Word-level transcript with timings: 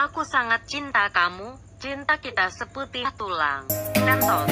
Aku 0.00 0.24
sangat 0.24 0.64
cinta 0.64 1.12
kamu, 1.12 1.60
cinta 1.76 2.16
kita 2.16 2.48
seputih 2.48 3.04
tulang. 3.20 3.68
Ngentot. 4.00 4.48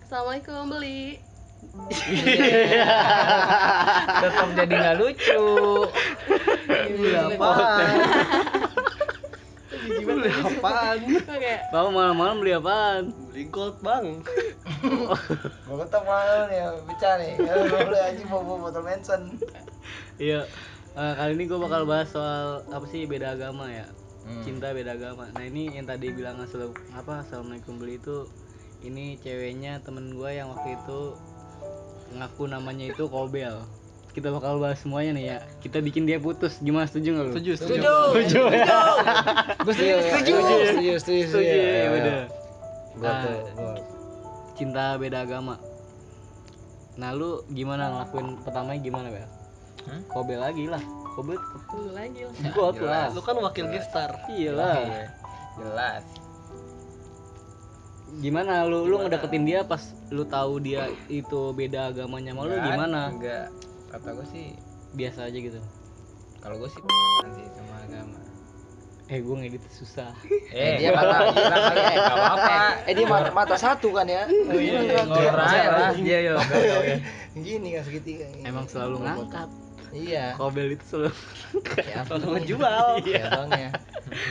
Assalamualaikum 0.00 0.72
beli. 0.72 1.20
tetap 4.24 4.48
jadi 4.56 4.74
nggak 4.74 4.96
lucu 4.96 5.44
Beli 6.66 7.12
apaan? 7.20 8.48
Beli 10.20 10.32
apaan? 10.60 10.98
Oke. 11.16 11.54
Bapak 11.72 11.90
malam-malam 11.96 12.36
beli 12.44 12.52
apaan? 12.52 13.04
Beli 13.32 13.44
gold 13.48 13.80
bang. 13.80 14.20
Gue 15.66 15.76
ketemu 15.80 16.04
malu 16.04 16.38
nih, 16.52 16.60
bicara 16.84 17.14
nih. 17.24 17.32
Kalau 17.40 17.64
gue 17.64 17.80
beli 17.88 18.00
aja 18.00 18.22
mau 18.28 18.40
bawa 18.44 18.58
botol 18.68 18.82
Manson. 18.84 19.22
Iya. 20.20 20.44
Eh, 20.90 21.12
kali 21.16 21.32
ini 21.38 21.44
gue 21.48 21.56
bakal 21.56 21.88
bahas 21.88 22.12
soal 22.12 22.66
apa 22.68 22.84
sih 22.92 23.08
beda 23.08 23.32
agama 23.32 23.72
ya. 23.72 23.88
Hmm. 24.28 24.42
Cinta 24.44 24.76
beda 24.76 25.00
agama. 25.00 25.32
Nah 25.32 25.44
ini 25.48 25.72
yang 25.72 25.88
tadi 25.88 26.12
bilang 26.12 26.36
asal 26.44 26.76
apa 26.92 27.24
assalamualaikum 27.24 27.80
beli 27.80 27.96
itu 27.96 28.28
ini 28.84 29.16
ceweknya 29.20 29.80
temen 29.80 30.12
gue 30.12 30.30
yang 30.36 30.52
waktu 30.52 30.76
itu 30.76 31.16
ngaku 32.20 32.44
namanya 32.50 32.92
itu 32.92 33.08
Kobel. 33.08 33.64
Kita 34.10 34.34
bakal 34.34 34.58
bahas 34.58 34.82
semuanya 34.82 35.14
nih 35.14 35.24
ya. 35.24 35.38
Kita 35.62 35.78
bikin 35.78 36.02
dia 36.02 36.18
putus. 36.18 36.58
Gimana 36.58 36.90
setuju 36.90 37.14
nggak 37.14 37.24
lu? 37.24 37.32
Setuju, 37.32 37.52
Setuju. 37.54 37.78
Setuju. 37.78 38.42
Setuju. 38.50 38.78
Setuju. 39.62 39.94
Setuju. 40.02 40.34
Setuju. 41.00 41.24
Setuju 41.30 41.46
ya 41.46 41.88
udah. 41.94 42.18
Cinta 44.58 44.98
beda 44.98 45.24
agama. 45.24 45.56
Nah 46.98 47.16
lu 47.16 47.40
gimana 47.54 47.88
ngelakuin 47.96 48.44
pertamanya 48.44 48.80
gimana 48.82 49.08
Bel? 49.08 49.28
Hmm? 49.88 50.02
Kobel 50.10 50.36
lagi 50.42 50.68
lah. 50.68 50.82
Kobel 51.16 51.38
Lu 51.72 51.94
lagi 51.96 52.20
lah. 52.26 52.32
got 52.52 52.76
lah. 52.82 53.06
Lu 53.14 53.22
kan 53.24 53.38
wakil 53.40 53.70
gestar. 53.72 54.10
Iyalah. 54.28 54.84
Iya. 54.84 55.04
Jelas. 55.56 56.04
Gimana 58.20 58.66
lu 58.66 58.90
lu 58.90 59.00
ngedeketin 59.00 59.46
dia 59.46 59.62
pas 59.62 59.80
lu 60.10 60.26
tahu 60.26 60.58
dia 60.58 60.90
itu 61.06 61.54
beda 61.54 61.94
agamanya 61.94 62.34
sama 62.34 62.42
lu 62.44 62.56
gimana? 62.58 63.00
Enggak. 63.08 63.46
Kata 63.90 64.08
gue 64.14 64.26
sih, 64.30 64.46
Biasa 64.94 65.30
aja 65.30 65.38
gitu. 65.38 65.60
kalau 66.40 66.56
gue 66.56 66.70
sih 66.72 66.80
sih 67.36 67.46
sama 67.52 67.74
agama. 67.84 68.18
Eh 69.10 69.18
gue 69.20 69.34
ngedit 69.34 69.64
susah. 69.74 70.14
Eh, 70.50 70.82
dia 70.82 70.90
mata 70.90 71.30
gila 71.30 71.58
kali 71.62 71.78
eh, 71.78 71.94
enggak 71.94 72.16
apa-apa. 72.18 72.58
Eh 72.90 72.94
dia 72.98 73.06
mata, 73.06 73.30
mata 73.30 73.56
satu 73.58 73.94
kan 73.94 74.06
ya? 74.06 74.26
Oh 74.26 74.58
iya, 74.58 74.82
aja 74.82 75.30
lah. 75.70 75.92
Iya 75.94 76.18
iya. 76.26 76.34
Gini 77.38 77.68
kan 77.78 77.82
segitiga. 77.86 78.26
Emang 78.42 78.66
selalu 78.66 78.98
ngangkat. 79.06 79.46
Iya. 79.94 80.34
Kobel 80.34 80.74
itu 80.74 80.84
selalu 80.86 81.10
Kayak 81.70 82.02
selalu 82.10 82.26
ngejual. 82.34 82.86
Kayak 83.02 83.26
abangnya. 83.30 83.70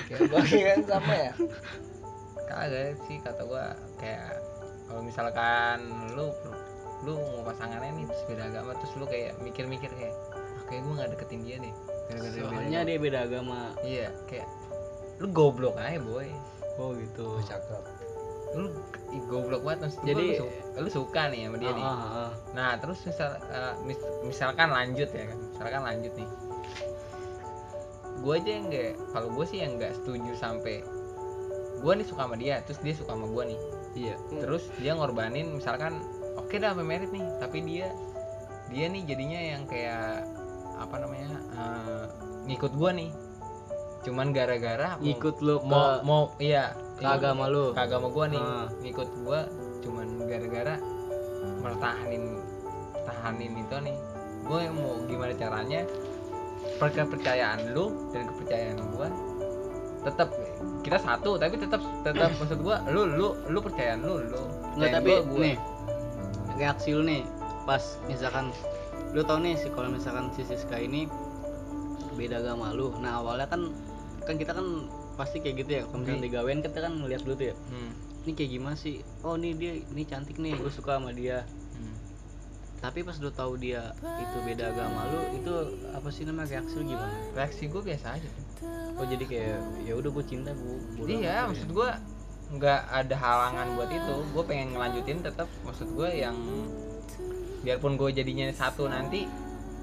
Kayak 0.07 0.19
abangnya 0.27 0.63
kan 0.63 0.79
sama 0.87 1.13
ya. 1.15 1.31
Kagak 2.49 2.87
sih 3.07 3.17
kata 3.23 3.41
gua 3.47 3.65
kayak 4.01 4.27
kalau 4.89 5.01
misalkan 5.05 5.77
lu 6.17 6.33
lu 7.01 7.15
mau 7.15 7.43
pasangannya 7.43 7.91
nih 7.93 8.05
terus 8.05 8.23
beda 8.25 8.43
agama 8.45 8.71
terus 8.75 8.91
lu 8.93 9.05
kayak 9.05 9.31
mikir-mikir 9.39 9.87
kayak 9.89 10.13
ah, 10.31 10.63
kayak 10.65 10.81
gua 10.81 10.93
nggak 10.97 11.09
deketin 11.13 11.41
dia 11.41 11.55
deh 11.57 11.73
gara-gara 12.05 12.31
Soalnya 12.33 12.59
agama." 12.75 12.85
dia 12.85 12.97
beda 12.97 13.19
agama. 13.21 13.59
iya 13.81 14.07
kayak 14.25 14.47
lu 15.17 15.27
goblok 15.29 15.75
aja 15.75 15.99
boy 15.99 16.29
Oh 16.75 16.95
gitu. 16.95 17.35
Cakep. 17.41 17.83
lu 18.49 18.71
goblok 19.25 19.61
banget 19.61 19.79
maksud 19.85 19.99
gua, 19.99 20.07
Jadi- 20.09 20.31
lu, 20.31 20.41
su- 20.41 20.55
lu 20.77 20.89
suka 20.89 21.21
nih 21.27 21.41
sama 21.45 21.57
dia 21.57 21.69
Ah, 21.69 21.75
nih 21.75 21.83
ah, 21.83 21.99
ah. 21.99 22.31
nah 22.49 22.71
terus 22.75 22.99
misal 23.01 23.29
eh, 23.45 23.73
mis- 23.83 24.07
misalkan 24.23 24.67
lanjut 24.69 25.05
ya 25.07 25.23
kan 25.25 25.37
misalkan 25.49 25.81
lanjut 25.83 26.13
nih 26.15 26.29
gue 28.19 28.33
aja 28.33 28.49
yang 28.49 28.65
nggak 28.67 28.89
kalau 29.09 29.29
gue 29.29 29.45
sih 29.45 29.59
yang 29.59 29.75
nggak 29.75 29.93
setuju 29.93 30.31
sampai 30.35 30.83
gue 31.79 31.91
nih 31.93 32.03
suka 32.03 32.21
sama 32.21 32.35
dia 32.35 32.59
terus 32.61 32.79
dia 32.79 32.91
suka 32.93 33.11
sama 33.11 33.27
gue 33.27 33.43
nih 33.47 33.59
Iya. 33.91 34.15
terus 34.37 34.63
dia 34.75 34.93
ngorbanin 34.93 35.55
misalkan 35.55 35.97
oke 36.39 36.55
dah 36.55 36.71
sampai 36.71 36.87
merit 36.87 37.09
nih 37.09 37.25
tapi 37.37 37.57
dia 37.61 37.87
dia 38.67 38.85
nih 38.87 39.03
jadinya 39.03 39.39
yang 39.41 39.63
kayak 39.65 40.23
apa 40.75 40.95
namanya 40.97 41.29
eh, 41.53 42.05
ngikut 42.45 42.73
gua 42.73 42.91
nih 42.91 43.11
cuman 43.99 44.31
gara-gara 44.31 44.95
mau- 44.95 45.03
Ikut 45.05 45.35
lu 45.39 45.55
ke 45.57 45.65
mau 45.65 45.99
mau 46.01 46.23
iya 46.37 46.71
ke 46.95 47.03
agama 47.03 47.47
lu. 47.47 47.71
ke 47.71 47.81
agama 47.81 48.07
gua 48.07 48.25
nih 48.27 48.39
Ah. 48.39 48.67
ngikut 48.79 49.09
gua 49.19 49.39
cuman 49.79 50.07
gara-gara 50.23 50.75
mertahanin 51.57 52.39
tahanin 53.01 53.53
itu 53.57 53.75
nih 53.81 53.97
gue 54.41 54.59
yang 54.59 54.75
mau 54.75 54.95
gimana 55.03 55.33
caranya 55.33 55.81
per- 56.77 56.91
kepercayaan 56.91 57.69
lu 57.69 58.09
dan 58.09 58.23
kepercayaan 58.25 58.79
gua 58.89 59.07
tetap 60.01 60.31
kita 60.79 60.97
satu 60.97 61.35
tapi 61.35 61.55
tetap 61.55 61.81
tetap 62.01 62.31
maksud 62.33 62.59
gua 62.59 62.79
lu 62.85 63.03
lu 63.05 63.27
lu 63.45 63.59
percayaan 63.59 63.99
lu 63.99 64.15
lu 64.21 64.41
Enggak 64.73 64.79
percayaan 64.79 64.95
tapi 64.95 65.11
gua, 65.11 65.19
gua. 65.25 65.39
nih 65.41 65.55
reaksi 66.59 66.91
lu 66.91 67.01
nih 67.01 67.23
pas 67.63 67.81
misalkan 68.05 68.51
lu 69.15 69.23
tau 69.23 69.39
nih 69.39 69.55
sih 69.55 69.71
kalau 69.71 69.89
misalkan 69.89 70.29
si 70.35 70.43
Siska 70.43 70.77
ini 70.77 71.07
beda 72.13 72.43
agama 72.43 72.75
lu. 72.75 72.91
Nah 72.99 73.23
awalnya 73.23 73.47
kan 73.47 73.71
kan 74.27 74.35
kita 74.35 74.51
kan 74.51 74.85
pasti 75.15 75.39
kayak 75.39 75.55
gitu 75.63 75.71
ya. 75.71 75.83
Kalau 75.87 76.03
misalnya 76.03 76.23
digawein 76.27 76.59
kita 76.59 76.77
kan 76.77 76.93
ngeliat 76.95 77.23
dulu 77.23 77.35
tuh 77.35 77.47
ya. 77.51 77.55
Hmm, 77.71 77.91
Ini 78.27 78.31
kayak 78.35 78.51
gimana 78.51 78.75
sih? 78.75 78.99
Oh 79.23 79.39
nih 79.39 79.55
dia 79.55 79.71
ini 79.79 80.03
cantik 80.03 80.35
nih, 80.35 80.53
gue 80.53 80.67
suka 80.69 80.99
sama 80.99 81.15
dia. 81.15 81.47
hmm. 81.73 81.95
Tapi 82.79 83.03
pas 83.03 83.15
lu 83.17 83.31
tahu 83.31 83.55
dia 83.55 83.91
itu 83.99 84.37
beda 84.43 84.71
agama 84.71 85.03
lu, 85.09 85.19
itu 85.35 85.53
apa 85.91 86.07
sih 86.11 86.23
namanya 86.23 86.59
reaksi 86.59 86.73
lu 86.75 86.83
gimana? 86.87 87.15
reaksi 87.35 87.63
gue 87.67 87.81
biasa 87.81 88.07
aja. 88.15 88.29
Oh 88.99 89.05
jadi 89.07 89.23
kayak 89.23 89.59
ya 89.83 89.93
udah 89.95 90.11
gue 90.11 90.23
cinta 90.23 90.51
gue. 90.51 91.07
iya 91.07 91.47
maksud 91.47 91.71
gue 91.71 91.89
nggak 92.49 92.81
ada 92.87 93.15
halangan 93.15 93.67
buat 93.73 93.89
itu 93.89 94.15
gue 94.27 94.43
pengen 94.43 94.73
ngelanjutin 94.73 95.21
tetap 95.21 95.45
maksud 95.61 95.85
gue 95.89 96.09
yang 96.15 96.33
biarpun 97.61 97.93
gue 97.93 98.09
jadinya 98.11 98.49
satu 98.49 98.87
nanti 98.87 99.29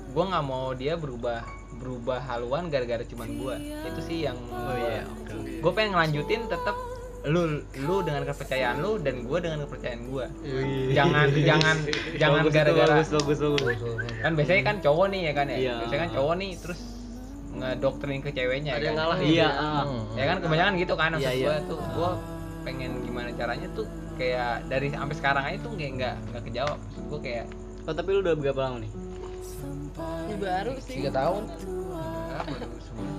gue 0.08 0.24
nggak 0.24 0.44
mau 0.44 0.72
dia 0.72 0.94
berubah 0.94 1.44
berubah 1.76 2.18
haluan 2.24 2.66
gara-gara 2.66 3.04
cuman 3.04 3.28
gue 3.30 3.54
itu 3.84 4.00
sih 4.02 4.18
yang 4.24 4.38
Oh 4.48 4.74
iya, 4.74 5.04
oke. 5.04 5.60
gue 5.60 5.72
pengen 5.72 5.92
ngelanjutin 5.92 6.42
tetap 6.46 6.74
lu 7.24 7.42
lu 7.76 7.96
dengan 8.00 8.22
kepercayaan 8.24 8.78
lu 8.78 8.96
dan 8.96 9.22
gue 9.22 9.38
dengan 9.38 9.58
kepercayaan 9.62 10.02
gue 10.04 10.24
jangan 10.90 11.26
jangan 11.36 11.76
jangan 12.22 12.38
Bagus 12.40 12.52
gara-gara 12.52 12.92
bagus 12.96 13.10
bagus 13.12 13.38
bagus. 13.38 13.78
kan 14.16 14.32
biasanya 14.32 14.62
kan 14.64 14.76
cowok 14.80 15.06
nih 15.06 15.20
ya 15.22 15.32
kan 15.32 15.46
ya 15.46 15.56
Iya. 15.60 15.74
biasanya 15.80 16.00
kan 16.00 16.10
cowok 16.12 16.34
nih 16.36 16.50
terus 16.56 16.80
ngedoktrin 17.52 18.20
ke 18.20 18.30
ceweknya 18.30 18.70
Ada 18.70 18.76
kan? 18.76 18.84
yang 18.84 18.96
ngalah 18.96 19.16
Iya, 19.18 19.26
gitu 19.48 19.62
ah. 19.62 19.84
ya 20.12 20.24
kan 20.24 20.36
kebanyakan 20.40 20.72
gitu 20.76 20.94
kan 20.94 21.08
maksud 21.12 21.24
Iya, 21.24 21.32
iya. 21.32 21.46
gua 21.46 21.56
tuh 21.66 21.78
gua 21.92 22.10
pengen 22.66 22.98
gimana 23.00 23.30
caranya 23.30 23.70
tuh 23.70 23.86
kayak 24.16 24.66
dari 24.66 24.90
sampai 24.90 25.14
sekarang 25.14 25.44
aja 25.46 25.58
tuh 25.62 25.72
kayak 25.72 25.92
nggak 25.94 26.14
nggak 26.26 26.42
kejawab 26.44 26.78
maksud 26.82 27.04
gua 27.06 27.20
kayak 27.22 27.46
Oh 27.86 27.94
tapi 27.94 28.10
lu 28.10 28.18
udah 28.18 28.34
berapa 28.34 28.60
lama 28.60 28.82
nih? 28.82 28.90
Ini 30.26 30.34
baru 30.36 30.74
sih. 30.82 30.98
Tiga 30.98 31.14
tahun. 31.14 31.46
ah, 31.94 32.42
baru 32.42 32.76
sebulan. 32.82 33.14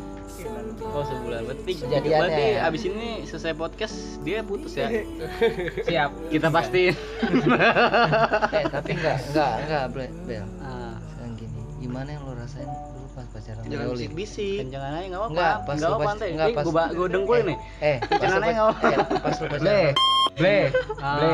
Oh 0.83 1.01
sebulan 1.01 1.41
berarti 1.47 1.71
Kejadiannya 1.73 2.19
berarti 2.19 2.43
ya. 2.51 2.67
abis 2.67 2.81
ini 2.85 3.07
selesai 3.23 3.53
podcast 3.55 3.95
dia 4.21 4.43
putus 4.43 4.75
ya 4.75 4.91
siap 5.87 6.11
kita 6.27 6.47
pastiin 6.47 6.93
Eh 8.53 8.65
tapi 8.67 8.91
enggak, 8.93 9.17
enggak, 9.25 9.53
enggak, 9.65 9.83
Bel. 9.89 10.11
Bel. 10.27 10.45
ah, 10.59 10.93
Sekarang 11.07 11.33
gini, 11.33 11.59
gimana 11.79 12.09
yang 12.11 12.21
lo 12.21 12.35
rasain 12.35 12.67
pacaran 13.37 13.59
sama 13.59 13.69
Jangan 13.69 13.85
Yoli? 13.85 13.95
bisik-bisik. 13.99 14.57
kencengan 14.59 14.91
aja 14.91 15.05
nggak 15.05 15.19
apa-apa 15.19 15.31
Enggak, 15.31 15.55
pas 15.59 15.75
nggak 15.75 15.87
apa-apa 15.87 16.01
pas- 16.01 16.09
santai 16.11 16.27
enggak, 16.29 16.47
eh, 16.47 16.55
pas- 16.55 16.65
gua 16.65 16.83
gua 16.91 17.07
dengkul 17.07 17.39
nih 17.43 17.57
Eh, 17.79 17.97
lu 18.01 18.15
aja 18.17 18.25
nggak 18.27 18.55
apa-apa. 18.57 18.87
eh, 18.87 18.97
pas 19.19 19.35
lu 19.35 19.45
pacaran. 19.45 19.93
ble 20.33 20.59
Ah. 20.97 21.15
ble 21.15 21.31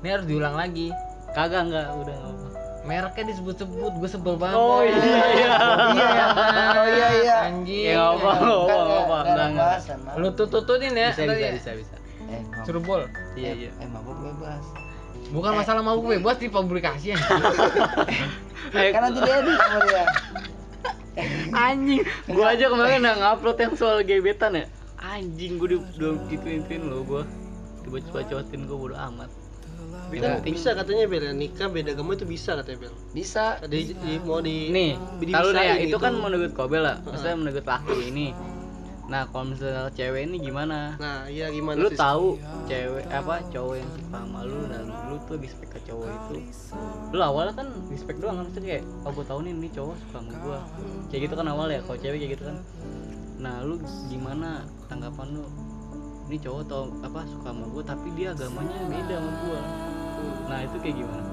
ini 0.00 0.08
harus 0.08 0.26
diulang 0.26 0.54
lagi 0.54 0.86
kagak 1.30 1.62
nggak 1.66 1.86
udah 1.94 2.16
nggak 2.16 2.32
apa 2.32 2.48
mereknya 2.80 3.24
disebut-sebut 3.28 3.92
gue 3.94 4.08
sebel 4.08 4.34
banget 4.34 4.56
Oh, 4.56 4.80
iya, 4.80 4.96
iya. 4.96 5.52
Iya, 5.92 6.08
ya. 6.10 6.26
Oh 6.72 6.86
iya 6.88 7.08
iya. 7.14 7.36
anjing 7.44 7.84
Ya, 7.86 7.92
nggak 7.94 8.08
apa, 8.10 8.30
nggak 8.32 8.56
apa, 8.98 9.18
nggak 9.20 9.36
apa, 9.36 9.44
Enggak 9.44 10.16
lu 10.16 10.28
tututin 10.32 10.90
ya 10.90 11.08
bisa 11.08 11.20
tadi 11.20 11.28
bisa 11.30 11.44
ya. 11.44 11.52
bisa 11.54 11.70
bisa 11.76 11.94
Eh, 12.26 12.40
mabuk. 12.40 12.64
suruh 12.64 12.80
bol 12.80 13.02
iya 13.34 13.50
Eh, 13.50 13.54
iya 13.60 13.70
Eh, 13.76 13.86
mabuk 13.86 14.16
bebas. 14.18 14.64
bukan 15.28 15.52
masalah 15.54 15.82
mau 15.82 16.00
bebas 16.00 16.36
di 16.36 16.48
publikasi 16.48 17.12
ya 17.12 17.18
Eh, 18.72 18.90
Kan 18.90 19.00
nanti 19.02 19.18
dia 19.20 19.34
edit 19.36 19.56
sama 19.56 19.78
dia. 19.84 20.04
anjing. 21.68 22.00
Gua 22.30 22.52
aja 22.54 22.66
kemarin 22.70 23.02
udah 23.04 23.14
ngupload 23.20 23.58
yang 23.60 23.74
soal 23.76 23.98
gebetan 24.02 24.56
ya. 24.56 24.64
Anjing 25.00 25.56
gua 25.56 25.66
udah 25.76 25.80
udah 25.96 26.12
gituin 26.28 26.82
lo 26.86 27.04
gua. 27.04 27.22
Coba 27.84 27.98
coba 28.04 28.20
cobatin 28.28 28.60
gua 28.68 28.76
bodo 28.76 28.96
amat. 28.96 29.30
Kan 30.10 30.42
bisa 30.42 30.74
katanya 30.74 31.06
Bel, 31.06 31.22
ya, 31.22 31.32
nikah 31.34 31.70
beda 31.70 31.94
agama 31.94 32.18
itu 32.18 32.26
bisa 32.26 32.58
katanya 32.58 32.86
Bel. 32.86 32.94
Bisa. 33.14 33.62
Di, 33.62 33.94
di- 33.94 34.18
mau 34.26 34.42
di 34.42 34.70
nih 34.74 34.98
kalau 35.30 35.54
ya 35.54 35.78
itu 35.78 35.94
gitu. 35.94 35.98
kan 36.02 36.18
menurut 36.18 36.50
Kobel 36.50 36.82
lah. 36.82 36.98
Maksudnya 37.06 37.36
menurut 37.38 37.62
laki 37.62 37.94
ini 38.10 38.26
nah 39.10 39.26
kalau 39.26 39.50
misalnya 39.50 39.90
cewek 39.90 40.30
ini 40.30 40.38
gimana? 40.38 40.94
Nah, 41.02 41.26
iya 41.26 41.50
gimana 41.50 41.82
lu 41.82 41.90
sih? 41.90 41.98
tahu 41.98 42.38
cewek 42.70 43.04
apa 43.10 43.42
cowok 43.50 43.74
yang 43.82 43.90
suka 43.98 44.18
sama 44.22 44.40
lu 44.46 44.60
dan 44.70 44.86
lu 45.10 45.16
tuh 45.26 45.36
respect 45.42 45.70
ke 45.74 45.80
cowok 45.90 46.06
itu? 46.06 46.34
Lu 47.10 47.18
awalnya 47.18 47.58
kan 47.58 47.68
respect 47.90 48.22
doang 48.22 48.38
kan? 48.38 48.44
Maksudnya 48.46 48.78
kayak 48.78 48.84
oh 49.02 49.10
gue 49.10 49.24
tahu 49.26 49.38
nih 49.42 49.52
ini 49.58 49.68
cowok 49.74 49.94
suka 49.98 50.16
sama 50.22 50.32
gua. 50.46 50.58
Kayak 51.10 51.20
gitu 51.26 51.34
kan 51.34 51.46
awal 51.50 51.66
ya 51.74 51.80
kalau 51.82 51.98
cewek 51.98 52.18
kayak 52.22 52.32
gitu 52.38 52.44
kan. 52.46 52.56
Nah 53.42 53.54
lu 53.66 53.74
gimana 54.06 54.62
tanggapan 54.86 55.26
lu? 55.34 55.44
Ini 56.30 56.36
cowok 56.46 56.62
tau 56.70 56.82
apa 57.02 57.20
suka 57.26 57.50
sama 57.50 57.66
gua 57.66 57.82
tapi 57.82 58.08
dia 58.14 58.30
agamanya 58.30 58.78
beda 58.86 59.14
sama 59.18 59.32
gua. 59.42 59.60
Nah 60.46 60.58
itu 60.62 60.76
kayak 60.78 60.96
gimana? 61.02 61.24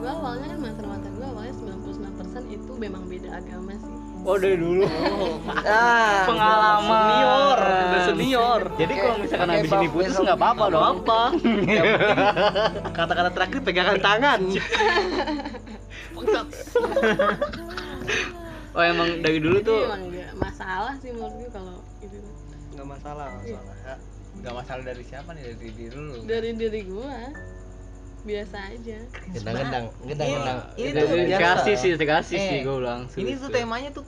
Gue 0.00 0.08
awalnya 0.08 0.46
kan 0.48 0.58
mantan-mantan 0.64 1.12
gue 1.12 1.26
awalnya 1.28 1.52
99% 1.60 2.56
itu 2.56 2.72
memang 2.80 3.04
beda 3.04 3.36
agama 3.36 3.76
sih. 3.76 3.96
Oh 4.24 4.36
dari 4.36 4.56
dulu? 4.56 4.84
Ah, 5.64 6.24
pengalaman 6.28 6.59
Senior, 6.59 6.59
senior. 8.52 8.62
jadi 8.76 8.94
kalau 8.96 9.16
misalkan 9.18 9.48
habis 9.50 9.70
ini 9.70 9.88
putus 9.88 10.16
nggak 10.16 10.34
apa-apa 10.36 10.54
nggak 10.60 10.72
dong 10.72 10.84
Apa? 11.00 11.20
Kata-kata 12.90 13.30
terakhir 13.30 13.58
pegangan 13.62 13.98
tangan. 13.98 14.40
oh 18.70 18.82
emang 18.82 19.08
dari 19.20 19.38
dulu 19.38 19.58
Jadi 19.58 19.66
tuh 19.66 19.80
emang 19.82 20.02
gak 20.10 20.30
masalah 20.36 20.94
sih 21.00 21.10
menurut 21.10 21.34
gue 21.34 21.50
kalau 21.50 21.76
itu. 22.00 22.18
Enggak 22.70 22.86
masalah, 22.88 23.26
nggak 23.34 23.64
masalah. 23.64 23.76
Ya. 23.82 23.94
nggak 24.40 24.54
masalah 24.54 24.82
dari 24.84 25.02
siapa 25.04 25.30
nih? 25.34 25.42
Dari 25.42 25.56
diri 25.58 25.84
lu. 25.90 26.14
Dari 26.22 26.50
diri 26.54 26.80
gue 26.86 27.14
biasa 28.20 28.56
aja. 28.68 28.98
Gendang-gendang, 29.32 29.84
gendang-gendang. 30.04 30.58
ini 30.76 30.90
Dari- 30.92 31.02
tuh 31.02 31.16
dari- 31.16 31.40
kasih 31.40 31.74
sih 31.74 31.90
kasih 31.96 32.36
Eh, 32.36 32.44
sih 32.46 32.58
gue 32.62 32.74
bilang 32.76 33.00
ini 33.16 33.32
tuh 33.34 33.48
temanya 33.48 33.90
tuh 33.90 34.04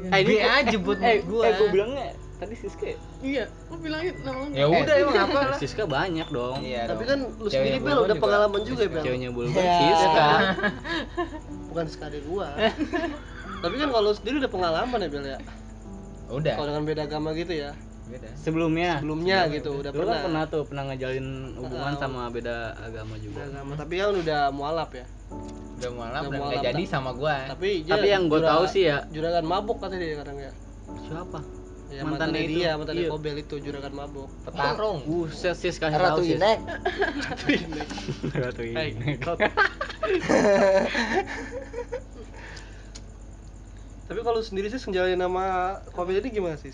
eh, 0.00 0.20
ini 0.22 0.34
aja 0.38 0.76
buat 0.78 0.98
eh, 1.02 1.18
gua. 1.26 1.42
eh 1.44 1.52
gue 1.52 1.68
bilangnya 1.68 2.08
tadi 2.40 2.54
Siska 2.54 2.86
ya? 2.86 2.96
iya 3.20 3.44
lu 3.68 3.76
bilangin 3.76 4.14
nama 4.20 4.40
lu 4.42 4.50
ya 4.50 4.66
udah 4.66 4.94
emang 4.98 5.16
apa 5.20 5.38
lah 5.46 5.56
Siska 5.56 5.84
banyak 5.84 6.28
dong 6.28 6.56
iya 6.60 6.88
Tapi 6.88 7.04
kan 7.04 7.18
lu 7.30 7.46
sendiri 7.46 7.78
Bel 7.78 7.98
udah 8.00 8.16
pengalaman 8.16 8.60
juga, 8.62 8.82
Bel. 8.86 9.02
ceweknya 9.02 9.28
Bulban 9.28 9.60
Ya. 9.60 9.76
Siska 9.78 10.28
Bukan 11.68 11.86
sekali 11.86 12.18
gua. 12.24 12.48
Tapi 13.62 13.74
kan 13.76 13.88
kalau 13.90 14.10
sendiri 14.10 14.40
udah 14.40 14.50
pengalaman 14.50 14.98
ya, 14.98 15.08
Bel 15.08 15.24
ya. 15.28 15.38
udah 16.30 16.52
Kalau 16.52 16.66
dengan 16.66 16.84
beda 16.84 17.02
agama 17.04 17.28
gitu 17.32 17.52
ya. 17.52 17.70
beda 18.06 18.26
sebelumnya 18.34 18.98
Sebelumnya 18.98 19.38
gitu 19.50 19.70
udah 19.76 19.90
lu 19.90 19.98
pernah. 20.00 20.10
kan 20.12 20.24
pernah 20.24 20.42
tuh 20.44 20.62
pernah 20.64 20.84
ngejalin 20.84 21.26
hubungan 21.56 21.92
Ah. 21.92 21.98
sama 22.00 22.20
beda 22.26 22.56
agama 22.80 23.14
Beda 23.14 23.22
juga 23.22 23.40
agama. 23.44 23.72
Tapi 23.76 23.94
kan 23.94 24.10
udah 24.16 24.40
mualaf 24.50 24.90
ya. 24.92 25.06
udah 25.76 25.90
mualaf 25.90 26.22
Udah 26.22 26.30
mualaf, 26.32 26.50
nggak 26.50 26.64
jadi 26.66 26.82
sama 26.84 27.10
gua 27.12 27.34
Tapi 27.48 27.68
tapi 27.84 28.06
yang 28.08 28.26
gue 28.26 28.36
jura- 28.36 28.50
tahu 28.50 28.64
sih 28.66 28.82
ya 28.84 29.06
juragan 29.08 29.44
mabuk 29.44 29.78
katanya 29.78 30.02
dia 30.04 30.18
kadang 30.18 30.38
ya. 30.38 30.52
siapa 31.02 31.38
Ya, 31.90 32.06
mantannya 32.06 32.46
itu. 32.46 32.62
dia, 32.62 32.78
mantannya 32.78 33.02
Iya. 33.06 33.10
Kobel 33.10 33.36
itu 33.42 33.58
juragan 33.58 33.90
mabuk. 33.90 34.30
petarung 34.46 35.02
Buset 35.02 35.58
sis 35.58 35.74
kasih 35.74 35.98
tahu 35.98 36.22
Ratu 36.22 36.22
Inek. 36.22 36.58
Ratu 38.46 38.62
Hey, 38.62 38.94
Inek 38.94 39.18
Tapi 44.06 44.20
kalau 44.22 44.40
sendiri 44.42 44.70
sih 44.70 44.78
ngejalanin 44.78 45.18
nama 45.18 45.78
Kobel 45.90 46.18
ini 46.18 46.30
gimana 46.30 46.54
sih? 46.58 46.70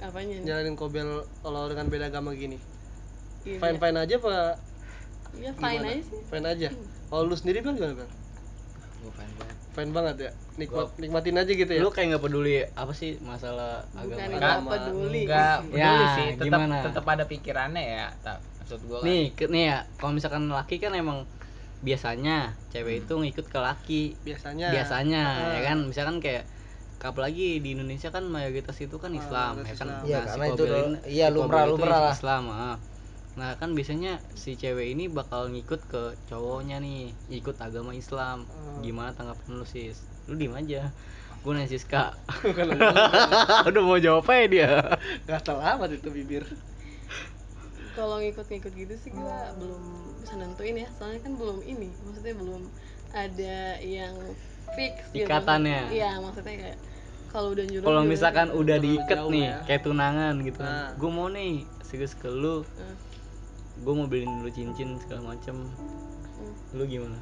apanya 0.00 0.40
nih? 0.40 0.48
Jalanin 0.48 0.76
Kobel 0.76 1.28
kalau 1.44 1.68
dengan 1.68 1.92
beda 1.92 2.08
agama 2.08 2.32
gini. 2.32 2.56
Iya, 3.44 3.60
Fine 3.60 3.76
fine 3.76 3.98
aja 4.00 4.14
apa 4.16 4.56
Iya 5.36 5.52
fine 5.56 5.84
aja 5.84 6.00
sih 6.04 6.20
Fine 6.28 6.46
aja. 6.48 6.68
Kalau 7.08 7.22
lu 7.24 7.36
sendiri 7.36 7.60
Bel 7.60 7.76
gimana 7.76 7.92
Bel? 7.96 8.08
gua 9.00 9.12
fan 9.16 9.28
banget 9.36 9.56
Fine 9.70 9.90
banget 9.90 10.16
ya. 10.20 10.32
Nikmat 10.56 10.92
nikmatin 10.98 11.36
aja 11.36 11.48
gitu 11.48 11.70
ya. 11.70 11.80
lu 11.80 11.88
kayak 11.88 12.06
nggak 12.10 12.22
peduli 12.22 12.60
apa 12.74 12.92
sih 12.92 13.16
masalah 13.18 13.86
bukan 13.92 14.12
agama 14.18 14.28
nggak 14.28 14.52
Agama. 14.52 14.70
peduli 14.70 15.20
nggak 15.24 15.56
peduli 15.64 15.80
Ya, 15.80 15.94
sih 16.12 16.26
tetap 16.32 16.46
gimana? 16.60 16.76
tetap 16.82 17.04
ada 17.06 17.24
pikirannya 17.24 17.80
ya 17.82 18.06
tak 18.20 18.38
maksud 18.58 18.80
gua 18.84 18.98
kan 18.98 19.06
nih 19.06 19.24
ke, 19.32 19.44
nih 19.46 19.64
ya 19.66 19.78
kalau 19.96 20.12
misalkan 20.12 20.44
laki 20.46 20.76
kan 20.76 20.92
emang 20.92 21.24
biasanya 21.80 22.36
cewek 22.68 23.00
itu 23.00 23.14
ngikut 23.14 23.46
ke 23.46 23.56
laki 23.58 24.02
biasanya. 24.20 24.68
biasanya 24.68 25.22
Ah. 25.24 25.50
ya 25.54 25.60
kan 25.64 25.78
misalkan 25.82 26.16
kayak 26.18 26.44
apalagi 27.00 27.56
di 27.56 27.72
Indonesia 27.72 28.12
kan 28.12 28.28
mayoritas 28.28 28.76
itu 28.76 28.92
kan 28.94 29.08
Ah, 29.10 29.16
Islam 29.16 29.52
ya 29.56 29.72
kan 29.72 29.72
Islam. 29.88 30.02
Iya, 30.04 30.18
si 30.20 30.26
karena 30.28 30.44
itu 30.46 30.62
udah- 30.62 31.04
iya, 31.08 31.26
lumrah- 31.32 31.64
lumrah 31.64 32.00
lah. 32.02 32.12
Islam 32.12 32.42
ah. 32.50 32.76
Nah 33.32 33.54
kan 33.54 33.72
biasanya 33.72 34.18
si 34.34 34.52
cewek 34.52 34.90
ini 34.90 35.06
bakal 35.06 35.46
ngikut 35.46 35.80
ke 35.86 36.02
cowoknya 36.26 36.78
nih 36.78 37.10
ikut 37.32 37.56
agama 37.58 37.92
Islam 37.92 38.42
Ah. 38.44 38.80
gimana 38.80 39.10
tanggapan 39.12 39.54
lu 39.54 39.64
sis 39.64 39.98
lu 40.26 40.34
diem 40.34 40.50
aja 40.52 40.90
gue 41.40 41.50
nanya 41.50 41.66
Siska 41.66 42.12
udah 43.68 43.82
mau 43.86 43.96
jawab 43.96 44.26
aja 44.26 44.44
dia 44.46 44.70
Gatal 45.24 45.56
amat 45.56 45.94
itu 45.94 46.08
bibir. 46.08 46.44
kalau 47.90 48.18
ngikut-ngikut 48.18 48.72
gitu 48.72 48.94
sih 48.96 49.10
gua 49.10 49.50
belum 49.54 49.82
bisa 50.18 50.34
nentuin 50.34 50.76
ya 50.76 50.88
soalnya 50.94 51.20
kan 51.20 51.32
belum 51.34 51.58
ini 51.60 51.90
maksudnya 52.02 52.34
belum 52.34 52.62
ada 53.10 53.56
yang 53.80 54.14
fix 54.72 54.94
gitu. 55.10 55.26
Ikatannya. 55.26 55.90
iya 55.90 56.16
maksudnya 56.16 56.54
kayak 56.56 56.78
kalau 57.28 57.50
udah 57.50 57.64
nyuruh 57.64 57.84
kalau 57.84 58.02
misalkan 58.04 58.48
gitu. 58.48 58.60
udah 58.60 58.76
diikat 58.78 59.18
nih 59.24 59.42
ya. 59.44 59.56
kayak 59.64 59.82
tunangan 59.82 60.34
gitu 60.40 60.60
Nah. 60.60 60.92
gue 60.92 61.10
mau 61.10 61.28
nih 61.28 61.52
serius 61.82 62.12
ke 62.12 62.26
lu 62.26 62.62
Hmm. 62.64 62.96
Gue 63.80 63.92
mau 63.96 64.06
beliin 64.06 64.44
lu 64.44 64.50
cincin 64.52 65.00
segala 65.00 65.34
macem. 65.34 65.56
Lu 66.76 66.84
gimana? 66.84 67.16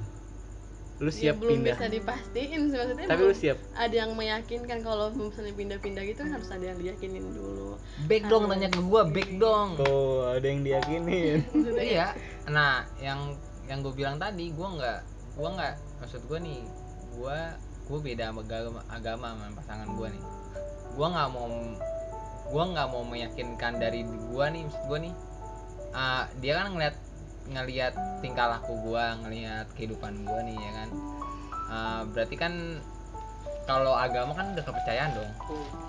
Lu 0.99 1.15
ya 1.15 1.31
siap 1.31 1.39
belum 1.39 1.63
pindah? 1.63 1.79
bisa 1.79 1.87
dipastiin 1.95 2.61
maksudnya 2.75 3.07
tapi 3.07 3.23
lu 3.23 3.31
siap? 3.31 3.59
ada 3.79 3.95
yang 3.95 4.19
meyakinkan 4.19 4.83
kalau 4.83 5.15
misalnya 5.15 5.55
pindah-pindah 5.55 6.03
gitu 6.03 6.27
kan 6.27 6.31
harus 6.35 6.51
ada 6.51 6.65
yang 6.75 6.79
diyakinin 6.83 7.23
dulu. 7.31 7.79
Back 8.11 8.27
dong 8.27 8.51
tanya 8.51 8.67
ke 8.67 8.81
gua 8.83 9.07
back 9.07 9.31
dong. 9.39 9.79
Tuh 9.79 10.27
ada 10.35 10.43
yang 10.43 10.67
diyakinin. 10.67 11.47
Iya. 11.79 12.19
nah 12.51 12.83
yang 12.99 13.39
yang 13.71 13.87
gue 13.87 13.95
bilang 13.95 14.19
tadi 14.19 14.51
gua 14.51 14.75
nggak 14.75 15.01
gua 15.39 15.49
nggak 15.55 15.75
maksud 16.03 16.21
gua 16.27 16.39
nih 16.43 16.67
gua 17.15 17.55
gua 17.87 17.99
beda 18.03 18.35
sama 18.35 18.43
agama, 18.43 18.81
agama 18.91 19.27
sama 19.39 19.55
pasangan 19.55 19.89
gua 19.95 20.09
nih. 20.11 20.25
Gua 20.99 21.07
nggak 21.15 21.29
mau 21.31 21.47
gua 22.51 22.65
nggak 22.75 22.89
mau 22.91 23.03
meyakinkan 23.07 23.73
dari 23.79 24.03
gua 24.35 24.51
nih 24.51 24.67
maksud 24.67 24.83
gua 24.91 24.99
nih 24.99 25.15
ah, 25.99 26.23
dia 26.39 26.63
kan 26.63 26.71
ngeliat 26.71 26.97
ngelihat 27.51 27.95
tingkah 28.23 28.47
laku 28.47 28.79
gua 28.87 29.19
ngelihat 29.27 29.67
kehidupan 29.75 30.23
gua 30.23 30.47
nih 30.47 30.55
ya 30.55 30.73
kan? 30.79 30.89
Ah, 31.69 32.01
berarti 32.07 32.37
kan 32.39 32.55
kalau 33.67 33.93
agama 33.93 34.33
kan 34.33 34.55
udah 34.57 34.65
kepercayaan 34.65 35.11
dong. 35.13 35.33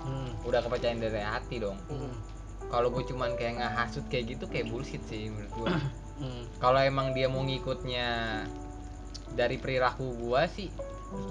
Hmm. 0.04 0.28
udah 0.44 0.60
kepercayaan 0.66 0.98
dari 0.98 1.22
hati 1.22 1.56
dong. 1.62 1.78
Hmm. 1.88 2.12
kalau 2.70 2.86
gue 2.86 3.02
cuman 3.02 3.34
kayak 3.34 3.58
ngehasut 3.58 4.06
kayak 4.06 4.36
gitu 4.36 4.46
kayak 4.46 4.70
bullshit 4.70 5.02
sih 5.10 5.26
menurut 5.26 5.50
gue 5.58 5.68
Hmm. 6.20 6.44
kalau 6.60 6.76
emang 6.84 7.16
dia 7.16 7.32
mau 7.32 7.40
ngikutnya 7.40 8.44
dari 9.32 9.56
perilaku 9.56 10.20
gua 10.20 10.44
sih 10.44 10.68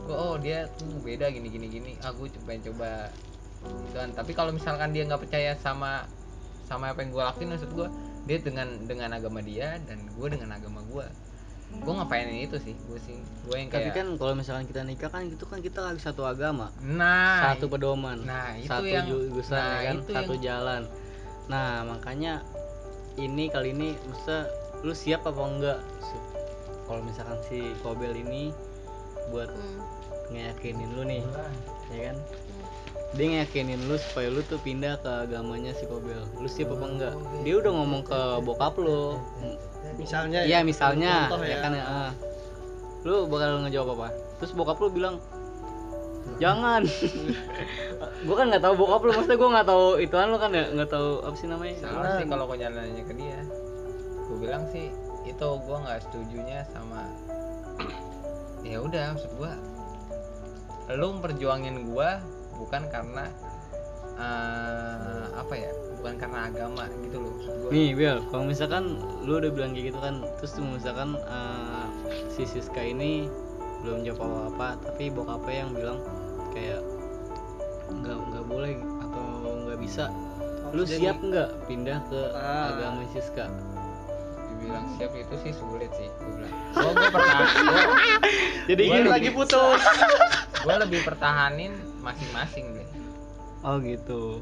gua 0.10 0.18
oh 0.18 0.36
dia 0.42 0.66
tuh 0.76 1.00
beda 1.06 1.30
gini 1.30 1.48
gini 1.48 1.68
gini. 1.70 1.92
Ah 2.02 2.12
gue 2.12 2.26
coba 2.26 2.58
coba. 2.58 2.92
Gitu 3.64 3.96
kan. 3.96 4.10
Tapi 4.18 4.32
kalau 4.34 4.52
misalkan 4.52 4.90
dia 4.92 5.06
nggak 5.06 5.22
percaya 5.22 5.54
sama 5.62 6.10
sama 6.66 6.90
apa 6.90 7.06
yang 7.06 7.14
gua 7.14 7.32
lakuin 7.32 7.54
maksud 7.54 7.72
gua 7.78 7.88
dia 8.30 8.38
dengan 8.38 8.68
dengan 8.86 9.10
agama 9.18 9.42
dia 9.42 9.82
dan 9.90 10.06
gue 10.06 10.28
dengan 10.30 10.54
agama 10.54 10.86
gua. 10.86 11.10
Gue 11.70 11.94
ngapainin 11.98 12.46
itu 12.46 12.62
sih 12.62 12.78
gue 12.78 13.00
sih 13.02 13.18
gue 13.18 13.56
yang 13.58 13.70
tapi 13.74 13.90
kayak 13.90 13.98
kan 13.98 14.08
kalau 14.22 14.34
misalkan 14.38 14.66
kita 14.70 14.82
nikah 14.86 15.10
kan 15.10 15.26
itu 15.26 15.46
kan 15.50 15.66
kita 15.66 15.82
lagi 15.82 15.98
satu 15.98 16.30
agama. 16.30 16.70
Nah 16.86 17.58
satu 17.58 17.66
pedoman 17.66 18.22
nah 18.22 18.54
itu 18.54 18.70
satu 18.70 18.86
yang 18.86 19.10
jurusan 19.10 19.58
nah, 19.58 19.82
ya 19.82 19.90
kan? 19.90 19.96
itu 19.98 20.12
satu 20.14 20.34
yang- 20.38 20.46
jalan. 20.46 20.82
Nah 21.50 21.90
makanya 21.90 22.46
ini 23.18 23.50
kali 23.50 23.74
ini 23.74 23.98
masa 24.06 24.46
lu 24.86 24.94
siap 24.94 25.26
apa 25.26 25.42
enggak? 25.42 25.80
Kalau 26.86 27.02
misalkan 27.02 27.38
si 27.50 27.74
Kobel 27.82 28.14
ini 28.14 28.54
buat 29.34 29.50
hmm. 29.50 30.34
ngeyakinin 30.34 30.90
lu 30.94 31.06
nih 31.06 31.22
ya 31.94 32.14
kan 32.14 32.18
dia 33.18 33.26
ngeyakinin 33.26 33.82
lu 33.90 33.98
supaya 33.98 34.30
lu 34.30 34.46
tuh 34.46 34.62
pindah 34.62 35.02
ke 35.02 35.10
agamanya 35.10 35.74
si 35.74 35.90
Kobel 35.90 36.22
lu 36.38 36.46
siap 36.46 36.70
apa 36.78 36.86
enggak? 36.86 37.14
Dia 37.42 37.56
udah 37.58 37.72
ngomong 37.74 38.02
ke 38.06 38.20
bokap 38.46 38.78
lu. 38.78 39.18
Misalnya 39.98 40.46
iya 40.46 40.62
misalnya. 40.62 41.26
Contoh 41.26 41.46
ya 41.46 41.58
kan 41.62 41.74
ya. 41.74 41.86
Ah. 41.86 42.12
lu 43.08 43.26
bakal 43.32 43.64
ngejawab 43.66 43.90
apa? 43.98 44.08
Terus 44.38 44.52
bokap 44.54 44.78
lu 44.78 44.94
bilang 44.94 45.18
jangan. 46.38 46.86
Gua 48.28 48.36
kan 48.38 48.46
nggak 48.54 48.62
tahu 48.62 48.74
bokap 48.78 49.02
lu. 49.02 49.12
Maksudnya 49.18 49.40
gua 49.40 49.50
nggak 49.58 49.68
tahu 49.72 49.86
ituan 49.98 50.28
lu 50.30 50.38
kan 50.38 50.52
ya. 50.54 50.66
Nggak 50.70 50.90
tahu 50.94 51.10
apa 51.26 51.36
sih 51.40 51.48
namanya. 51.50 51.76
Salah 51.82 52.12
sih 52.22 52.28
kalau 52.30 52.46
gue 52.46 52.58
nyalannya 52.62 53.04
ke 53.08 53.14
dia. 53.18 53.40
Gue 54.30 54.38
bilang 54.38 54.64
sih 54.70 54.94
itu 55.30 55.48
gue 55.62 55.78
nggak 55.78 56.00
setujunya 56.10 56.66
sama 56.74 57.06
ya 58.70 58.82
udah 58.82 59.14
maksud 59.14 59.32
gue 59.38 59.52
lu 60.98 61.08
memperjuangin 61.18 61.86
gue 61.86 62.10
bukan 62.60 62.84
karena 62.88 63.26
eh, 64.16 65.24
apa 65.34 65.54
ya 65.56 65.72
bukan 65.96 66.16
karena 66.16 66.40
agama 66.48 66.84
gitu 67.02 67.18
loh 67.20 67.34
gue 67.40 67.70
nih 67.72 67.90
Bill 67.94 68.18
kalau 68.28 68.44
misalkan 68.44 68.84
lu 69.22 69.38
udah 69.38 69.50
bilang 69.50 69.72
kayak 69.72 69.92
gitu 69.92 70.00
kan 70.00 70.16
terus 70.38 70.52
misalkan 70.60 71.16
eh, 71.18 71.86
si 72.30 72.44
Siska 72.44 72.80
ini 72.80 73.32
belum 73.80 74.04
jawab 74.04 74.20
apa 74.20 74.40
apa 74.50 74.68
tapi 74.86 75.08
bokapnya 75.08 75.56
yang 75.58 75.72
bilang 75.72 76.00
kayak 76.52 76.84
nggak 77.90 78.18
nggak 78.20 78.46
boleh 78.46 78.76
atau 79.02 79.24
nggak 79.66 79.80
bisa 79.80 80.12
lu 80.70 80.84
Jadi- 80.84 81.02
siap 81.02 81.18
nggak 81.20 81.50
pindah 81.66 81.98
ke 82.06 82.22
Ah. 82.30 82.70
agama 82.70 83.02
Siska? 83.10 83.50
Dibilang 84.52 84.86
siap 84.94 85.12
itu 85.16 85.36
sih 85.40 85.52
sulit 85.52 85.90
sih 85.96 86.06
gue 86.06 86.32
bilang. 86.36 86.54
Gue 86.70 86.92
gue 86.92 87.10
pertahan 87.10 87.46
gue 87.50 87.82
jadi 88.70 88.82
Gua 88.84 88.94
gini. 88.94 89.08
lagi 89.10 89.30
putus. 89.32 89.82
Gue 90.60 90.76
lebih 90.78 91.02
pertahanin 91.02 91.74
masing-masing 92.00 92.66
deh 92.74 92.88
oh 93.60 93.76
gitu. 93.80 94.40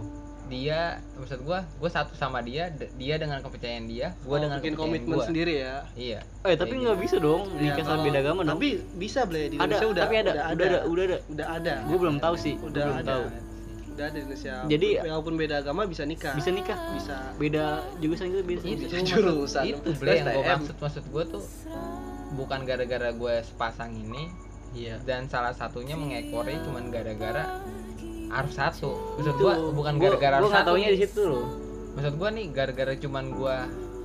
Dia 0.47 0.95
maksud 1.13 1.41
gue 1.41 1.59
gue 1.59 1.89
satu 1.89 2.13
sama 2.13 2.39
dia 2.39 2.69
dia 2.71 3.15
dengan 3.15 3.41
kepercayaan 3.41 3.83
dia 3.83 4.15
gue 4.15 4.31
Oh, 4.31 4.39
dengan 4.39 4.57
bikin 4.57 4.73
kepercayaan 4.73 4.93
komitmen 5.03 5.17
gua. 5.17 5.25
sendiri 5.27 5.53
ya? 5.59 5.75
Iya. 5.93 6.19
Eh 6.45 6.55
tapi 6.55 6.73
nggak 6.77 6.97
bisa 6.97 7.17
dong 7.17 7.51
Ya, 7.53 7.75
nikah 7.75 7.83
sama 7.83 8.01
beda 8.01 8.19
agama 8.21 8.41
dong. 8.41 8.55
tapi 8.55 8.67
bisa 8.95 9.19
ble 9.23 9.41
di 9.43 9.55
ada 9.55 9.67
Indonesia 9.67 9.87
udah 9.89 10.01
tapi 10.01 10.15
ada 10.15 10.31
udah 10.31 10.45
udah 10.47 10.47
ada 10.47 10.79
udah 10.85 11.03
ada. 11.03 11.17
Udah 11.27 11.47
ada. 11.51 11.73
Gue 11.83 11.97
belum 11.99 12.17
tahu 12.17 12.35
sih 12.37 12.55
udah 12.55 12.79
belum 12.79 12.95
ada. 12.95 13.09
tahu. 13.11 13.23
Udah 13.89 14.03
ada 14.03 14.13
di 14.13 14.21
Indonesia. 14.21 14.55
Jadi- 14.63 14.95
walaupun 15.03 15.33
beda 15.35 15.55
agama 15.59 15.81
bisa 15.83 16.03
nikah. 16.05 16.31
Bisa 16.31 16.49
nikah. 16.49 16.79
Bisa. 16.93 17.17
Beda 17.35 17.65
jurusan 17.97 18.25
gitu 18.29 18.43
bisa 18.45 18.63
itu 18.63 18.83
Bisa 18.85 18.97
jurusan. 19.03 19.63
itu 19.67 19.89
beli 19.95 20.15
yang 20.15 20.27
gue 20.31 20.43
maksud 20.47 20.77
maksud 20.79 21.03
gue 21.03 21.23
tuh 21.27 21.43
bukan 22.29 22.59
gara-gara 22.63 23.09
gue 23.11 23.35
sepasang 23.41 23.91
ini 23.91 24.31
iya 24.74 24.95
dan 25.01 25.25
salah 25.25 25.51
satunya 25.51 25.93
mengekori 25.93 26.57
cuman 26.59 26.88
gara-gara 26.88 27.63
harus 28.27 28.53
satu 28.53 28.91
maksud 29.15 29.33
Itu, 29.33 29.41
gue 29.41 29.53
bukan 29.71 29.93
gua- 29.95 30.03
gara-gara 30.12 30.36
gua 30.36 30.43
harus 30.43 30.53
satu 30.53 30.71
di 30.75 30.97
situ 30.97 31.21
loh 31.24 31.47
maksud 31.93 32.13
gue 32.13 32.29
nih 32.31 32.45
gara-gara 32.50 32.93
cuman 32.93 33.25
gue 33.29 33.55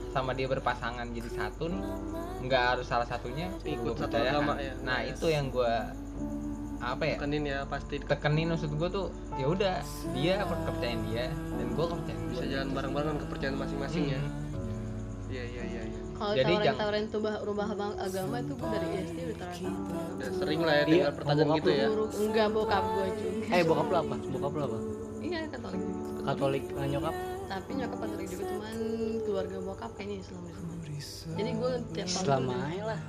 sama 0.08 0.30
dia 0.30 0.46
berpasangan 0.46 1.06
jadi 1.08 1.30
satu 1.30 1.64
nih 1.66 1.82
nggak 2.42 2.62
harus 2.68 2.86
salah 2.86 3.04
satunya 3.04 3.48
Ikut 3.62 3.82
gua 3.88 3.94
satu 3.98 4.14
agama 4.14 4.54
ya. 4.56 4.74
nah 4.80 5.00
Ya. 5.00 5.10
itu 5.10 5.26
yang 5.26 5.48
gue 5.48 5.72
apa 6.78 7.02
ya 7.04 7.14
kenin 7.16 7.44
ya 7.44 7.62
pasti 7.64 7.96
tekenin 7.96 8.50
maksud 8.50 8.70
gue 8.72 8.88
tuh 8.88 9.06
ya 9.34 9.46
udah 9.46 9.74
dia 10.12 10.42
kepercayaan 10.42 11.00
dia 11.06 11.26
dan 11.30 11.66
gue 11.68 11.86
kepercayaan 11.86 12.22
bisa 12.28 12.40
gua. 12.40 12.50
jalan 12.50 12.68
bareng-bareng 12.72 13.16
kepercayaan 13.20 13.56
masing-masing 13.56 14.04
ya 14.08 14.20
Hmm. 14.20 15.30
iya 15.30 15.44
iya 15.44 15.62
iya 15.64 15.82
iya 15.86 16.01
kalau 16.22 16.32
Jadi 16.32 16.46
tawarin 16.46 16.62
jangan- 16.62 16.80
tawarin 16.80 17.04
tuh 17.08 17.20
bah- 17.20 17.42
rubah 17.42 17.66
abang- 17.68 17.98
agama 17.98 18.36
itu 18.38 18.52
gue 18.54 18.68
dari 18.70 18.88
SD 19.02 19.18
udah 19.20 19.36
terakhir 19.36 19.70
udah 20.12 20.30
sering 20.32 20.60
lah 20.60 20.72
ya 20.72 20.78
Iya, 20.78 20.86
dengar 20.86 21.12
pertanyaan 21.12 21.50
gitu 21.52 21.70
ya. 21.72 21.86
Enggak 22.16 22.48
bokap 22.48 22.84
gue 22.86 23.06
juga. 23.12 23.50
Eh 23.50 23.62
bokap 23.62 23.86
lu 23.86 23.96
apa? 23.98 24.14
Bokap 24.28 24.52
lu 24.52 24.62
apa? 24.62 24.78
Iya 25.20 25.38
katolik 25.48 25.80
juga. 25.82 26.20
Katolik 26.22 26.64
eh, 26.70 26.86
nyokap? 26.88 27.14
Tapi 27.44 27.70
nyokap 27.74 27.98
katolik 27.98 28.26
juga 28.28 28.44
cuman 28.46 28.76
keluarga 29.20 29.56
bokap 29.60 29.90
kayaknya 29.92 30.16
Islam 30.20 30.42
semua 30.46 30.70
jadi 31.32 31.50
gue 31.52 31.72
tiap 31.92 32.06
tahun 32.06 32.14
Islam 32.14 32.42
aja 32.48 32.82
lah. 32.84 33.00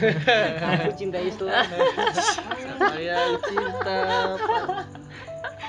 Aku 0.72 0.90
cinta 0.92 1.18
Islam. 1.20 1.62
Saya 2.80 3.16
cinta 3.40 3.98
pa- 4.36 4.86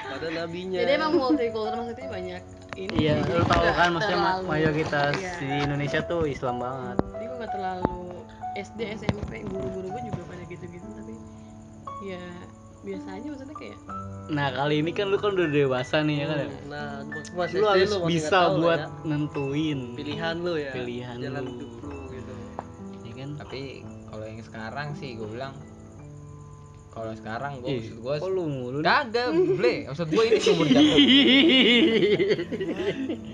pada 0.08 0.28
nabinya. 0.32 0.80
Jadi 0.80 0.92
emang 0.92 1.12
multikultural 1.14 1.78
maksudnya 1.80 2.10
banyak 2.10 2.42
ini 2.82 2.94
iya 3.00 3.14
lu 3.20 3.44
tahu 3.44 3.66
kan 3.72 3.90
maksudnya 3.92 4.18
ma- 4.18 4.26
terlalu- 4.36 4.50
mayoritas 4.50 5.14
iya. 5.16 5.34
di 5.38 5.48
Indonesia 5.62 6.00
tuh 6.04 6.22
Islam 6.26 6.56
banget 6.58 6.96
jadi 7.12 7.24
gue 7.24 7.38
gak 7.38 7.52
terlalu 7.52 7.98
SD 8.54 8.80
SMP 8.98 9.32
guru-guru 9.46 9.88
gue 9.90 10.02
juga 10.06 10.22
pada 10.26 10.44
gitu-gitu 10.46 10.88
tapi 10.92 11.14
ya 12.04 12.24
biasa 12.82 13.08
aja 13.12 13.28
maksudnya 13.28 13.56
kayak 13.56 13.78
nah 14.28 14.48
kali 14.50 14.76
ini 14.80 14.92
kan 14.92 15.06
lu 15.08 15.18
kan 15.18 15.32
udah 15.32 15.50
dewasa 15.50 16.02
nih 16.02 16.18
ya 16.18 16.26
kan 16.26 16.38
ya 16.40 16.48
nah 16.66 16.90
pas 17.32 17.50
lu 17.52 17.66
harus 17.66 17.90
lu 17.90 17.98
bisa 18.08 18.30
tahu 18.32 18.54
buat 18.62 18.82
ya. 18.82 18.88
nentuin 19.06 19.80
pilihan 19.94 20.36
lu 20.38 20.54
ya 20.56 20.72
Pilihan 20.72 21.16
jalan 21.18 21.42
lu. 21.42 21.52
hidup 21.54 21.72
lu 21.84 21.98
gitu 22.10 22.34
ya 23.04 23.14
kan 23.16 23.30
tapi 23.38 23.62
kalau 24.06 24.26
yang 24.26 24.42
sekarang 24.42 24.88
sih 24.94 25.10
gue 25.14 25.30
bilang 25.30 25.54
kalau 26.92 27.16
sekarang 27.16 27.64
gue 27.64 27.72
maksud 27.72 27.98
gue 27.98 28.14
kok 28.20 28.28
lu 28.28 28.44
mulu 28.46 28.78
nih? 28.80 28.86
kagak 28.86 29.28
ble. 29.56 29.76
Maksud 29.88 30.08
gue 30.12 30.24
ini 30.28 30.40
sumur 30.40 30.68
jagung. 30.68 31.00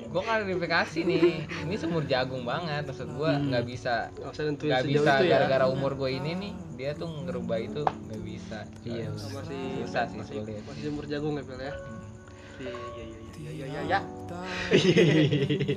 Gue 0.08 0.22
klarifikasi 0.22 1.00
nih. 1.02 1.22
Ini 1.66 1.76
sumur 1.76 2.04
jagung 2.06 2.46
banget. 2.46 2.86
Maksud 2.86 3.10
gue 3.12 3.32
Hmm. 3.34 3.50
nggak 3.50 3.66
bisa 3.66 4.14
nggak 4.14 4.86
bisa 4.86 5.12
itu 5.18 5.26
ya. 5.26 5.42
gara-gara 5.42 5.66
umur 5.68 5.98
gue 5.98 6.10
ini 6.14 6.32
nih 6.38 6.54
dia 6.78 6.94
tuh 6.94 7.10
ngerubah 7.26 7.58
itu 7.58 7.82
nggak 7.82 8.22
bisa. 8.22 8.62
Iya, 8.86 9.10
masih 9.10 9.62
susah 9.82 10.04
sih 10.06 10.18
masih, 10.22 10.34
sulit 10.46 10.62
masih 10.62 10.82
jemur 10.86 11.06
jagung 11.10 11.34
ya 11.36 11.44
Bel 11.44 11.58
ya? 11.58 11.74
Iya 12.58 12.74
iya 12.74 13.04
iya 13.06 13.20
iya 13.38 13.52
iya 13.54 13.66
iya 13.70 13.82
ya. 13.86 14.00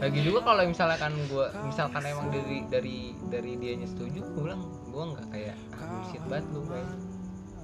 lagi 0.01 0.21
juga 0.25 0.41
kalau 0.41 0.65
misalkan 0.65 1.13
gue 1.29 1.47
misalkan 1.63 2.03
emang 2.05 2.33
dari 2.33 2.65
dari 2.73 2.97
dari 3.29 3.53
dianya 3.57 3.85
setuju 3.85 4.21
gue 4.25 4.43
bilang 4.49 4.65
gue 4.89 5.05
nggak 5.13 5.27
kayak 5.29 5.57
ah, 5.77 5.85
bullshit 5.87 6.25
banget 6.25 6.45
lu 6.57 6.61
gue 6.65 6.81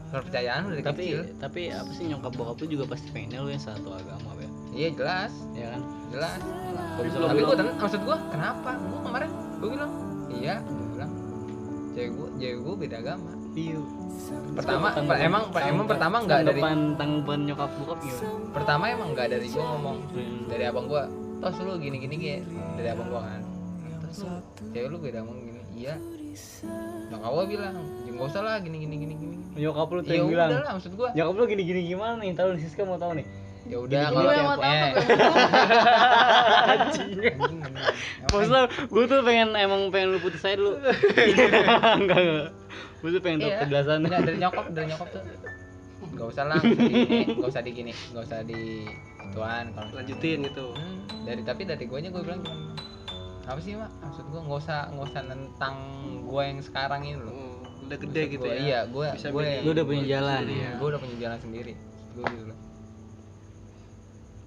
kepercayaan 0.09 0.61
lu 0.63 0.71
dari 0.73 0.83
tapi 0.83 1.05
kecil. 1.05 1.21
tapi 1.37 1.61
apa 1.69 1.91
sih 1.91 2.05
nyokap 2.07 2.33
bokap 2.33 2.57
lu 2.57 2.67
juga 2.69 2.85
pasti 2.87 3.09
pengennya 3.11 3.39
lu 3.41 3.49
yang 3.49 3.61
satu 3.61 3.89
agama 3.91 4.31
ya 4.37 4.49
iya 4.73 4.89
jelas. 4.93 5.33
Ya 5.53 5.67
kan? 5.71 5.81
Jelas. 6.09 6.41
Misalnya 6.97 7.29
tapi 7.29 7.41
gue 7.43 7.57
maksud 7.77 8.01
gue 8.03 8.17
kenapa? 8.29 8.71
Gue 8.77 9.01
kemarin 9.03 9.31
gue 9.57 9.69
bilang 9.71 9.93
iya 10.31 10.55
gue 10.61 10.87
bilang. 10.93 11.13
Cewek 11.91 12.11
gue 12.13 12.29
cewek 12.37 12.57
gue 12.59 12.75
beda 12.79 12.97
agama. 12.99 13.31
Iya. 13.53 13.79
Pertama 14.53 14.87
Tanggapan- 14.91 15.09
per- 15.09 15.21
emang 15.23 15.43
emang 15.57 15.87
pertama 15.87 16.17
nggak 16.23 16.41
dari 16.45 16.61
tanggapan 16.61 17.39
nyokap 17.43 17.71
bokap 17.75 17.99
gimana? 17.99 18.29
Pertama 18.53 18.85
emang 18.87 19.09
nggak 19.13 19.29
dari 19.31 19.47
gue 19.49 19.65
ngomong. 19.65 19.97
Hmm. 20.13 20.41
dari 20.47 20.65
abang 20.65 20.87
gue 20.87 21.03
tos 21.39 21.57
lu 21.59 21.73
gini 21.77 21.97
gini 21.99 22.15
gini. 22.15 22.41
Dari 22.77 22.89
abang 22.91 23.09
gue 23.09 23.19
kan. 23.19 23.43
Tos 24.03 24.19
lu 24.23 24.33
cewek 24.71 24.89
lu 24.89 24.97
beda 24.99 25.19
ngomong 25.21 25.41
gini. 25.43 25.61
Iya. 25.75 25.95
Nyokap 27.09 27.31
gue 27.33 27.45
bilang 27.49 27.75
"Ya, 28.05 28.11
nggak 28.13 28.29
usah 28.29 28.43
lah 28.43 28.57
gini 28.59 28.77
gini 28.79 28.95
gini 28.99 29.15
gini 29.17 29.36
nyokap 29.57 29.89
lu 29.89 30.01
tuh 30.01 30.13
ya 30.13 30.17
yang 30.17 30.29
bilang. 30.29 30.51
udah 30.51 30.61
lah 30.63 30.73
maksud 30.77 30.93
gue 30.93 31.09
nyokap 31.13 31.35
lu 31.35 31.45
gini 31.47 31.63
gini 31.65 31.81
gimana 31.87 32.15
nih? 32.19 32.31
Tahu 32.33 32.49
nih 32.53 32.61
Siska 32.63 32.83
mau 32.83 32.97
tahu 32.97 33.13
nih. 33.17 33.27
Ya 33.67 33.77
udah 33.83 33.99
kalau 34.07 34.21
gue 34.23 34.31
yang 34.31 34.47
mau 34.47 34.57
tahu 34.57 34.71
gue 34.71 34.87
tahu. 34.87 34.95
maksudnya 38.31 38.63
gue 38.69 39.05
tuh 39.07 39.19
pengen 39.23 39.49
emang 39.55 39.81
pengen 39.91 40.09
lu 40.15 40.19
putus 40.21 40.43
aja 40.43 40.57
dulu. 40.57 40.77
Enggak 41.99 42.19
enggak. 42.19 42.49
Gue 43.03 43.11
tuh 43.11 43.21
pengen 43.21 43.39
tahu 43.41 43.51
Iya. 43.51 43.59
kejelasan 43.65 43.99
Enggak, 44.05 44.21
dari 44.25 44.39
nyokap 44.39 44.65
dari 44.71 44.87
nyokap 44.91 45.09
tuh. 45.11 45.23
Nggak 46.17 46.27
usah 46.33 46.45
lah 46.49 46.59
nggak 46.61 46.73
usah 46.73 46.89
di 46.89 47.03
nggak 47.29 47.51
usah 47.53 47.63
di 47.63 47.71
gini 47.73 47.93
nggak 47.93 48.25
usah 48.25 48.41
di 48.41 48.61
ituan 49.27 49.65
kalau 49.75 49.91
lanjutin 49.93 50.39
gitu 50.47 50.67
dari 51.27 51.43
tapi 51.45 51.63
dari 51.67 51.85
guanya 51.85 52.09
gue 52.09 52.23
bilang 52.25 52.41
apa 53.47 53.61
sih 53.61 53.77
mak? 53.77 53.91
Maksud 54.01 54.25
gue 54.27 54.41
nggak 54.43 54.59
usah 54.59 54.79
nggak 54.91 55.07
usah 55.07 55.23
nentang 55.23 55.77
gue 56.25 56.43
yang 56.43 56.59
sekarang 56.59 57.01
ini 57.05 57.19
loh. 57.21 57.31
Hmm, 57.31 57.56
udah 57.87 57.99
gede 57.99 58.21
Maksud 58.21 58.35
gitu 58.35 58.43
gua, 58.43 58.53
ya. 58.53 58.61
iya 58.61 58.79
gue 58.85 59.07
Bisa 59.15 59.29
gue. 59.31 59.47
Lu 59.63 59.71
udah 59.71 59.85
punya 59.85 60.05
jalan, 60.09 60.43
iya, 60.47 60.59
ya. 60.59 60.71
gue 60.75 60.87
udah 60.87 61.01
punya 61.01 61.17
jalan 61.19 61.39
sendiri. 61.39 61.73
Gue 62.13 62.25
gitu 62.27 62.45
loh. 62.45 62.59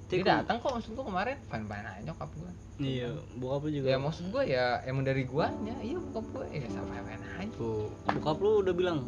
Dia 0.05 0.17
kok- 0.17 0.27
datang 0.27 0.55
kok 0.58 0.72
maksud 0.74 0.91
gue 0.91 1.05
kemarin 1.05 1.38
fine 1.43 1.65
fine 1.65 1.86
aja 1.86 2.01
nyokap 2.03 2.29
gue 2.34 2.51
iya 2.79 3.10
bokap 3.36 3.62
lu 3.62 3.69
juga. 3.74 3.88
Ya 3.89 3.98
maksud 3.98 4.25
gue 4.27 4.43
ya 4.46 4.65
emang 4.84 5.03
dari 5.03 5.24
guanya. 5.24 5.75
Iya 5.79 5.98
bokap 6.01 6.25
gue 6.29 6.46
ya 6.50 6.67
sama 6.67 6.91
fine 6.91 7.05
fine 7.05 7.24
aja. 7.38 7.53
Tuh 7.53 7.88
bokap 8.10 8.38
lu 8.39 8.51
udah 8.62 8.74
bilang. 8.74 9.00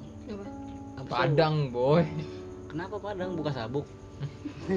Apa? 0.94 1.08
padang 1.26 1.56
boy? 1.70 2.06
Kenapa 2.68 2.96
padang 2.98 3.34
buka 3.34 3.50
sabuk? 3.50 3.88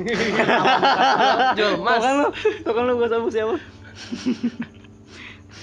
Jol 1.54 1.72
mas 1.78 2.00
kan 2.00 2.14
lu 2.16 2.28
tau 2.64 2.72
kan 2.72 2.82
lu 2.82 2.92
buka 2.96 3.08
sabuk 3.10 3.28
siapa 3.28 3.54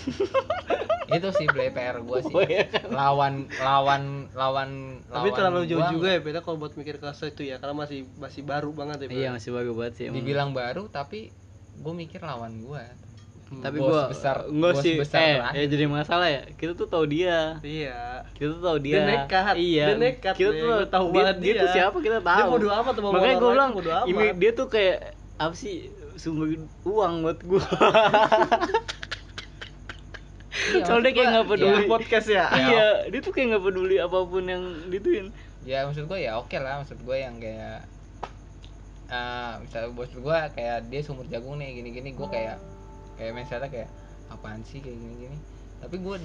itu 1.17 1.27
sih 1.35 1.43
play 1.45 1.69
PR 1.69 1.99
gue 1.99 2.19
sih. 2.23 2.31
Oh, 2.31 2.39
iya. 2.41 2.63
lawan 2.87 3.51
lawan 3.59 4.31
lawan 4.31 4.69
tapi 5.03 5.27
lawan 5.27 5.35
terlalu 5.35 5.61
jauh 5.67 5.83
gua 5.83 5.91
juga 5.91 6.07
ya 6.07 6.19
beda 6.23 6.39
kalau 6.39 6.57
buat 6.57 6.73
mikir 6.73 6.95
ke 6.97 7.07
situ 7.11 7.43
ya 7.43 7.59
karena 7.59 7.75
masih 7.75 8.07
masih 8.15 8.41
baru 8.41 8.71
banget 8.71 9.03
ya 9.03 9.07
Bel. 9.11 9.17
iya 9.17 9.29
masih 9.29 9.51
bagus 9.51 9.75
banget 9.75 9.93
sih 9.99 10.03
emang. 10.07 10.15
dibilang 10.17 10.49
baru 10.51 10.87
tapi 10.87 11.35
gue 11.75 11.93
mikir 11.93 12.23
lawan 12.23 12.63
gue 12.63 12.83
tapi 13.59 13.83
bos 13.83 13.91
gua 13.91 14.03
besar- 14.07 14.47
enggak 14.47 14.73
bos 14.73 14.79
sih 14.79 14.95
besar 14.95 15.19
eh 15.19 15.35
ya 15.59 15.65
jadi 15.67 15.83
masalah 15.83 16.27
ya 16.31 16.41
kita 16.55 16.71
tuh 16.71 16.87
tahu 16.87 17.03
dia. 17.03 17.59
Iya. 17.59 18.23
Kita 18.31 18.55
tuh 18.55 18.63
tahu 18.63 18.77
dia. 18.79 18.95
Dia 18.95 19.03
nekat, 19.03 19.55
iya. 19.59 19.85
dia 19.91 19.95
nekat, 19.99 20.33
kita 20.39 20.51
tuh 20.55 20.67
Gua 20.71 20.87
tahu 20.87 21.05
dia, 21.11 21.15
banget 21.19 21.35
dia 21.35 21.51
tuh 21.51 21.67
dia. 21.67 21.75
siapa 21.75 21.97
kita 21.99 22.17
tahu. 22.23 22.39
dia 22.39 22.47
bodo 22.47 22.67
amat 22.71 22.95
mau 23.03 23.11
makanya 23.11 23.35
gue 23.35 23.43
apa 23.43 23.51
bilang 23.51 23.71
ini 24.07 24.25
dia 24.39 24.51
tuh 24.55 24.67
kayak 24.71 24.97
apa 25.35 25.51
sih 25.51 25.91
sumber 26.15 26.63
uang 26.87 27.13
buat 27.27 27.39
gue 27.43 27.59
Iya, 30.51 30.83
soalnya 30.83 31.09
dia 31.09 31.13
kayak 31.15 31.29
nggak 31.31 31.47
peduli. 31.47 31.71
ya, 31.71 31.87
podcast 31.87 32.27
ya. 32.27 32.45
Iya 32.51 32.87
dia 33.07 33.19
tuh 33.23 33.31
kayak 33.31 33.47
nggak 33.55 33.63
peduli 33.63 33.95
apa 34.03 34.17
pun 34.27 34.43
yang 34.43 34.63
dituin. 34.91 35.27
Ya 35.63 35.87
maksud 35.87 36.05
gue 36.11 36.19
ya 36.19 36.37
oke 36.37 36.57
lah. 36.59 36.83
Maksud 36.83 36.99
gue 37.01 37.17
yang 37.17 37.35
kayak 37.39 37.87
ah 39.11 39.59
misalnya 39.59 39.91
bos 39.91 40.11
gue 40.11 40.37
kayak 40.55 40.87
dia 40.87 41.01
sumur 41.03 41.27
jagung 41.27 41.59
nih 41.59 41.83
gini 41.83 41.91
gini 41.91 42.09
gue 42.15 42.27
kayak 42.31 42.63
kayak 43.19 43.35
misalnya 43.35 43.67
kayak 43.67 43.91
apaan 44.31 44.63
sih 44.63 44.79
kayak 44.79 44.95
gini 44.95 45.27
gini 45.27 45.37
tapi 45.83 45.99
gue 45.99 46.15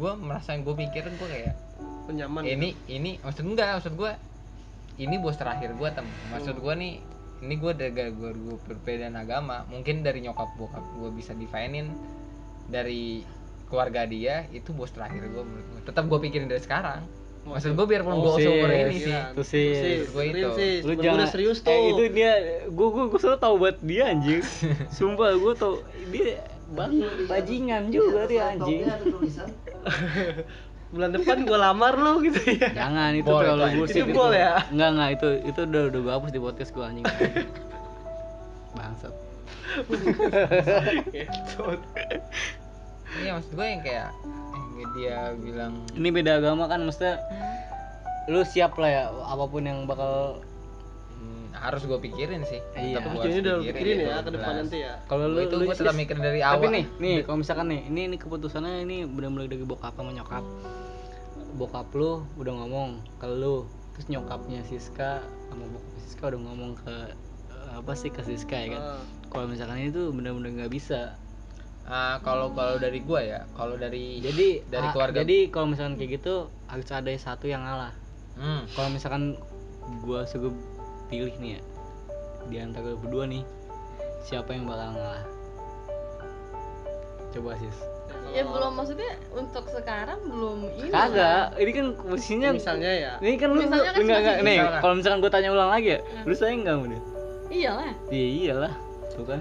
gue 0.00 0.12
merasa 0.16 0.56
yang 0.56 0.64
gue 0.64 0.80
pikirin 0.80 1.12
gue 1.12 1.28
kayak 1.28 1.52
penyaman 2.08 2.40
ini 2.48 2.72
ini 2.88 3.20
maksud 3.20 3.44
enggak 3.44 3.76
maksud 3.76 4.00
gue 4.00 4.16
ini 4.96 5.16
bos 5.20 5.36
terakhir 5.36 5.76
gue 5.76 5.88
tem. 5.92 6.08
Maksud 6.32 6.56
gue 6.60 6.74
nih 6.76 6.94
ini 7.44 7.54
gue 7.60 7.72
dari 7.76 7.92
gue 7.92 8.30
gue 8.32 8.56
perbedaan 8.64 9.16
agama. 9.16 9.68
Mungkin 9.68 10.00
dari 10.00 10.24
nyokap 10.24 10.56
bokap 10.56 10.84
gue 10.96 11.10
bisa 11.12 11.36
difainin 11.36 11.92
dari 12.66 13.20
keluarga 13.66 14.06
dia 14.06 14.46
itu 14.50 14.70
bos 14.70 14.90
terakhir 14.90 15.26
gue 15.26 15.42
menurut 15.42 15.66
gue 15.66 15.82
tetap 15.82 16.06
gue 16.06 16.18
pikirin 16.22 16.46
dari 16.46 16.62
sekarang 16.62 17.02
maksud 17.46 17.78
gue 17.78 17.86
biarpun 17.86 18.18
gue 18.18 18.26
Oh, 18.26 18.38
seumur 18.38 18.70
ini 18.70 18.98
sih 18.98 19.14
Iya. 19.14 19.22
Tuh 19.34 19.46
sih. 19.46 19.70
Gua 20.10 20.22
itu. 20.26 20.48
Lu 20.82 20.92
jangan 20.98 21.18
udah 21.22 21.30
serius 21.30 21.58
tuh. 21.62 21.70
Eh, 21.70 21.94
itu 21.94 22.02
dia 22.10 22.32
gua 22.74 22.88
gua 22.90 23.04
gua 23.06 23.20
selalu 23.22 23.38
tahu 23.38 23.54
buat 23.62 23.76
dia 23.86 24.04
anjing. 24.10 24.42
Sumpah 24.98 25.30
gua 25.38 25.54
tau 25.54 25.78
dia 26.10 26.42
bang 26.74 26.90
bajingan 27.30 27.94
juga 27.94 28.26
dia 28.26 28.50
anjing. 28.50 28.90
Bulan 30.94 31.14
depan 31.14 31.46
gua 31.46 31.70
lamar 31.70 31.94
lu 31.94 32.18
gitu 32.26 32.40
ya. 32.50 32.74
Jangan 32.74 33.14
itu 33.14 33.30
Boleh, 33.30 33.46
terlalu 33.46 33.66
bullshit 33.78 34.02
Itu 34.10 34.22
ya? 34.34 34.54
Enggak 34.74 34.88
enggak 34.90 35.10
itu 35.14 35.28
itu 35.46 35.60
udah 35.70 35.82
udah 35.86 36.00
gua 36.02 36.12
hapus 36.18 36.30
di 36.34 36.40
podcast 36.42 36.70
gua 36.74 36.84
anjing. 36.90 37.06
Bangsat. 38.76 39.14
Iya 43.22 43.30
maksud 43.36 43.52
gue 43.54 43.66
yang 43.66 43.82
kayak 43.82 44.08
yang 44.76 44.90
dia 44.92 45.18
bilang 45.40 45.72
Ini 45.96 46.08
beda 46.12 46.32
agama 46.40 46.68
kan 46.68 46.84
maksudnya 46.84 47.20
lu 48.26 48.42
siap 48.42 48.74
lah 48.76 48.90
ya 48.90 49.04
apa 49.08 49.44
pun 49.46 49.62
yang 49.62 49.86
bakal 49.86 50.42
hmm, 51.16 51.54
harus 51.54 51.82
gue 51.86 51.98
pikirin 52.02 52.42
sih 52.42 52.58
Iya. 52.74 52.98
Jadi 52.98 53.16
harus 53.16 53.36
udah 53.40 53.56
pikirin 53.62 53.96
ya 54.02 54.16
ke 54.20 54.30
depan 54.34 54.52
nanti 54.60 54.78
ya. 54.82 54.94
kalau 55.06 55.30
lu 55.30 55.38
itu 55.46 55.54
lu 55.54 55.64
gue 55.70 55.76
tetap 55.78 55.94
mikir 55.94 56.16
dari 56.18 56.40
awal 56.42 56.58
Tapi 56.58 56.66
nih, 56.74 56.84
nih 56.98 57.16
kalau 57.22 57.38
misalkan 57.40 57.66
nih, 57.70 57.80
ini 57.86 58.00
ini 58.12 58.16
keputusannya 58.18 58.82
ini 58.82 59.06
benar-benar 59.06 59.46
dari 59.46 59.64
bokap 59.64 59.94
sama 59.94 60.10
nyokap. 60.10 60.44
Bokap 61.56 61.88
lu 61.94 62.26
udah 62.36 62.52
ngomong 62.52 63.00
ke 63.22 63.26
lu, 63.30 63.64
terus 63.96 64.06
nyokapnya 64.10 64.60
Siska 64.66 65.22
sama 65.48 65.64
bokap 65.70 65.94
Siska 66.02 66.24
udah 66.34 66.40
ngomong 66.50 66.70
ke 66.82 66.94
eh, 67.54 67.72
apa 67.78 67.92
sih 67.94 68.10
ke 68.10 68.20
Siska 68.26 68.56
ya 68.58 68.68
kan. 68.76 68.82
Ah. 68.82 69.02
Kalau 69.30 69.46
misalkan 69.46 69.78
ini 69.80 69.90
tuh 69.94 70.10
benar-benar 70.10 70.50
nggak 70.52 70.72
bisa. 70.74 71.14
Ah, 71.86 72.18
kalau 72.18 72.50
kalau 72.50 72.82
dari 72.82 72.98
gue 72.98 73.20
ya 73.22 73.46
kalau 73.54 73.78
dari 73.78 74.18
Jadi 74.18 74.66
dari 74.66 74.86
ah, 74.86 74.92
keluarga 74.92 75.22
Jadi 75.22 75.54
kalau 75.54 75.70
misalkan 75.70 75.94
kayak 75.94 76.18
gitu 76.18 76.50
harus 76.66 76.88
ada 76.90 77.10
satu 77.14 77.46
yang 77.46 77.62
ngalah. 77.62 77.94
hmm, 78.34 78.66
Kalau 78.74 78.90
misalkan 78.90 79.38
gua 80.02 80.26
suruh 80.26 80.50
pilih 81.06 81.30
nih 81.38 81.58
ya 81.58 81.62
di 82.50 82.56
antara 82.58 82.90
lu 82.90 82.98
berdua 82.98 83.30
nih 83.30 83.46
siapa 84.26 84.50
yang 84.50 84.66
bakal 84.66 84.98
ngalah? 84.98 85.24
Coba 87.30 87.54
sis. 87.58 87.78
ya 88.34 88.42
belum 88.42 88.72
maksudnya 88.74 89.10
untuk 89.34 89.70
sekarang 89.70 90.18
belum 90.26 90.66
ini 90.74 90.90
Kagak, 90.90 91.54
ini 91.62 91.70
kan 91.70 91.86
posisinya 91.94 92.48
Misalnya 92.50 92.90
ya. 92.90 93.12
Ini 93.22 93.38
kan 93.38 93.48
lu 93.54 93.60
Misalnya 93.62 93.92
kan 93.94 94.00
enggak 94.02 94.20
enggak 94.22 94.38
nih, 94.42 94.58
kalau 94.82 94.94
misalkan 94.98 95.18
gue 95.22 95.30
tanya 95.30 95.48
ulang 95.54 95.70
lagi 95.70 95.88
ya, 95.94 96.00
lu 96.26 96.34
sayang 96.34 96.66
enggak 96.66 96.74
sama 96.74 96.86
dia? 96.90 97.02
iyalah 97.46 97.92
Iya 98.10 98.26
iyalah, 98.26 98.74
tuh 99.14 99.24
kan. 99.26 99.40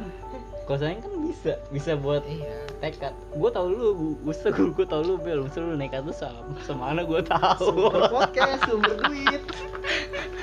Kalau 0.66 0.78
sayang 0.82 1.02
kan 1.06 1.14
bisa, 1.22 1.54
bisa 1.70 1.92
buat 1.94 2.26
iya 2.26 2.66
tekad. 2.82 3.14
Gue 3.38 3.50
tau 3.54 3.70
lu, 3.70 4.18
gue 4.26 4.34
gue 4.34 4.70
gue 4.74 4.86
tau 4.90 5.02
lu 5.06 5.22
bel, 5.22 5.46
misal 5.46 5.70
lu 5.70 5.78
nekat 5.78 6.02
tuh 6.10 6.18
sama, 6.18 6.42
sama 6.66 6.90
mana 6.90 7.06
gue 7.06 7.22
tahu. 7.22 7.70
Sumber 7.70 8.10
podcast, 8.10 8.66
sumber 8.66 8.98
duit. 9.06 9.44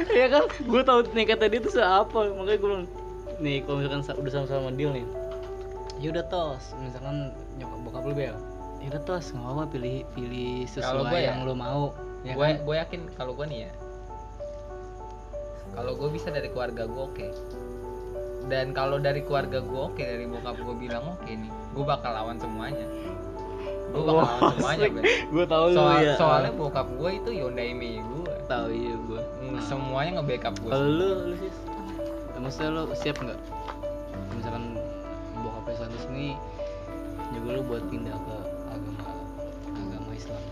Iya 0.02 0.26
kan, 0.34 0.44
gue 0.50 0.82
tau 0.82 0.98
nekatnya 1.14 1.46
dia 1.46 1.60
tuh 1.62 1.78
apa, 1.78 2.26
makanya 2.34 2.58
gue 2.58 2.68
bilang, 2.68 2.86
nih 3.38 3.62
kalau 3.62 3.76
misalkan 3.78 4.02
sa- 4.02 4.18
udah 4.18 4.32
sama-sama 4.34 4.74
deal 4.74 4.90
nih, 4.90 5.06
ya 6.02 6.10
udah 6.10 6.24
tos, 6.26 6.74
misalkan 6.82 7.30
nyokap 7.60 7.78
bokap 7.86 8.02
lu 8.10 8.14
bel, 8.16 8.36
ya 8.82 8.86
udah 8.90 9.02
tos, 9.06 9.30
nggak 9.30 9.46
apa-apa 9.46 9.64
pilih 9.70 10.02
pilih 10.16 10.66
sesuai 10.66 11.06
gua 11.06 11.18
ya, 11.22 11.32
yang 11.32 11.46
lu 11.46 11.54
mau. 11.54 11.94
Ya 12.26 12.34
gue 12.34 12.46
kan? 12.46 12.56
gue 12.66 12.76
yakin 12.78 13.00
kalau 13.14 13.32
gue 13.34 13.46
nih 13.50 13.66
ya 13.66 13.70
kalau 15.72 15.92
gue 15.96 16.08
bisa 16.12 16.28
dari 16.28 16.48
keluarga 16.52 16.84
gue 16.84 17.02
oke 17.02 17.28
dan 18.50 18.74
kalau 18.74 18.98
dari 18.98 19.22
keluarga 19.22 19.62
gue 19.62 19.80
oke 19.92 20.02
dari 20.02 20.26
bokap 20.26 20.56
gue 20.58 20.76
bilang 20.76 21.04
oke 21.14 21.30
nih 21.30 21.50
gue 21.50 21.84
bakal 21.84 22.10
lawan 22.10 22.36
semuanya 22.40 22.86
gue 23.92 24.02
bakal 24.02 24.14
lawan 24.38 24.54
semuanya 24.58 24.88
gue 25.30 25.44
tau 25.46 25.64
lu 25.70 25.76
Soal, 25.78 26.00
ya. 26.02 26.14
soalnya 26.18 26.52
bokap 26.54 26.88
gue 26.98 27.10
itu 27.22 27.30
Hyundai 27.42 27.70
Mei 27.76 28.02
gue 28.02 28.34
tahu 28.50 28.66
iya 28.74 28.94
gue. 28.98 29.20
semuanya 29.64 30.10
nge-backup 30.20 30.54
gue 30.60 30.70
Kalau 30.70 30.88
lu, 30.88 31.08
lu 31.32 31.34
sih, 31.38 31.52
maksudnya 32.42 32.70
lu 32.74 32.82
siap 32.98 33.16
nggak? 33.22 33.40
Misalkan 34.34 34.64
bokap 35.40 35.64
Santos 35.78 36.04
ini 36.10 36.34
juga 37.32 37.48
lu 37.56 37.62
buat 37.64 37.84
pindah 37.88 38.12
ke 38.12 38.36
agama 38.68 39.04
agama 39.72 40.10
Islam, 40.12 40.42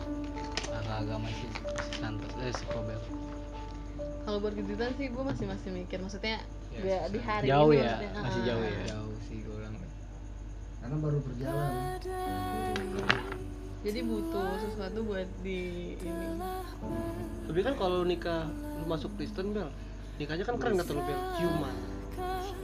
agama 0.90 1.26
si, 1.28 1.47
si 1.50 1.92
Santos, 2.00 2.32
eh 2.40 2.52
si 2.54 2.64
Kobel. 2.70 3.00
Kalau 4.23 4.39
buat 4.39 4.54
kejutan 4.54 4.91
sih 4.95 5.06
gue 5.09 5.25
masih 5.25 5.47
masih 5.47 5.69
mikir 5.73 5.99
maksudnya 5.99 6.39
Ya, 6.71 7.02
di 7.11 7.19
hari 7.19 7.50
Jauh 7.50 7.75
ini 7.75 7.83
ya, 7.83 7.99
maksudnya, 7.99 8.11
masih 8.23 8.41
ah. 8.41 8.47
jauh 8.47 8.63
ya. 8.63 8.83
jauh 8.95 9.15
sih 9.26 9.37
gue 9.43 9.54
bilang 9.59 9.75
Karena 10.80 10.97
baru 10.97 11.19
berjalan. 11.19 11.73
jadi 13.80 14.00
butuh 14.06 14.49
sesuatu 14.63 14.99
buat 15.02 15.28
di 15.43 15.61
ini 15.99 16.26
Tapi 17.50 17.61
kan 17.61 17.75
kalau 17.75 18.06
nikah 18.06 18.47
lu 18.78 18.87
masuk 18.87 19.11
Kristen 19.19 19.50
bel, 19.50 19.67
nikahnya 20.17 20.47
kan 20.47 20.56
keren 20.56 20.78
kata 20.78 20.93
lu 20.95 21.02
bel, 21.02 21.19
ciuman. 21.37 21.75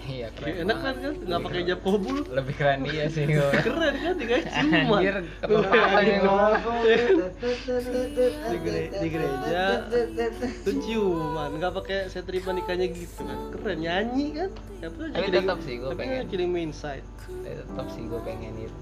Iya 0.05 0.29
keren 0.31 0.55
Enak 0.63 0.79
kan 0.79 0.95
kan, 0.97 1.13
nggak 1.19 1.41
pakai 1.43 1.61
jab 1.65 1.81
kobul. 1.81 2.19
lebih 2.29 2.55
keren 2.55 2.81
dia 2.85 3.05
sih. 3.07 3.25
Gue 3.25 3.51
Keren 3.67 3.95
kan 3.95 4.15
nikah 4.15 4.41
ciuman. 4.55 5.01
anjir 5.01 6.17
ngomong? 6.21 6.81
Di, 8.47 8.59
gere- 8.61 8.91
di 8.95 9.09
gereja. 9.09 9.63
Tuh 10.63 10.75
ciuman 10.79 11.51
nggak 11.55 11.73
pakai 11.75 11.99
terima 12.11 12.51
nikahnya 12.53 12.87
gitu 12.89 13.23
kan. 13.23 13.39
Keren 13.53 13.79
nyanyi 13.81 14.27
kan? 14.35 14.51
Ya, 14.77 14.89
Tapi 14.93 15.29
tetap 15.31 15.59
sih 15.63 15.75
gua 15.79 15.93
pengen. 15.93 16.29
killing 16.29 16.51
me 16.51 16.61
inside 16.63 17.03
tetap 17.43 17.87
sih 17.91 18.03
gue 18.03 18.21
pengen 18.23 18.55
itu. 18.57 18.79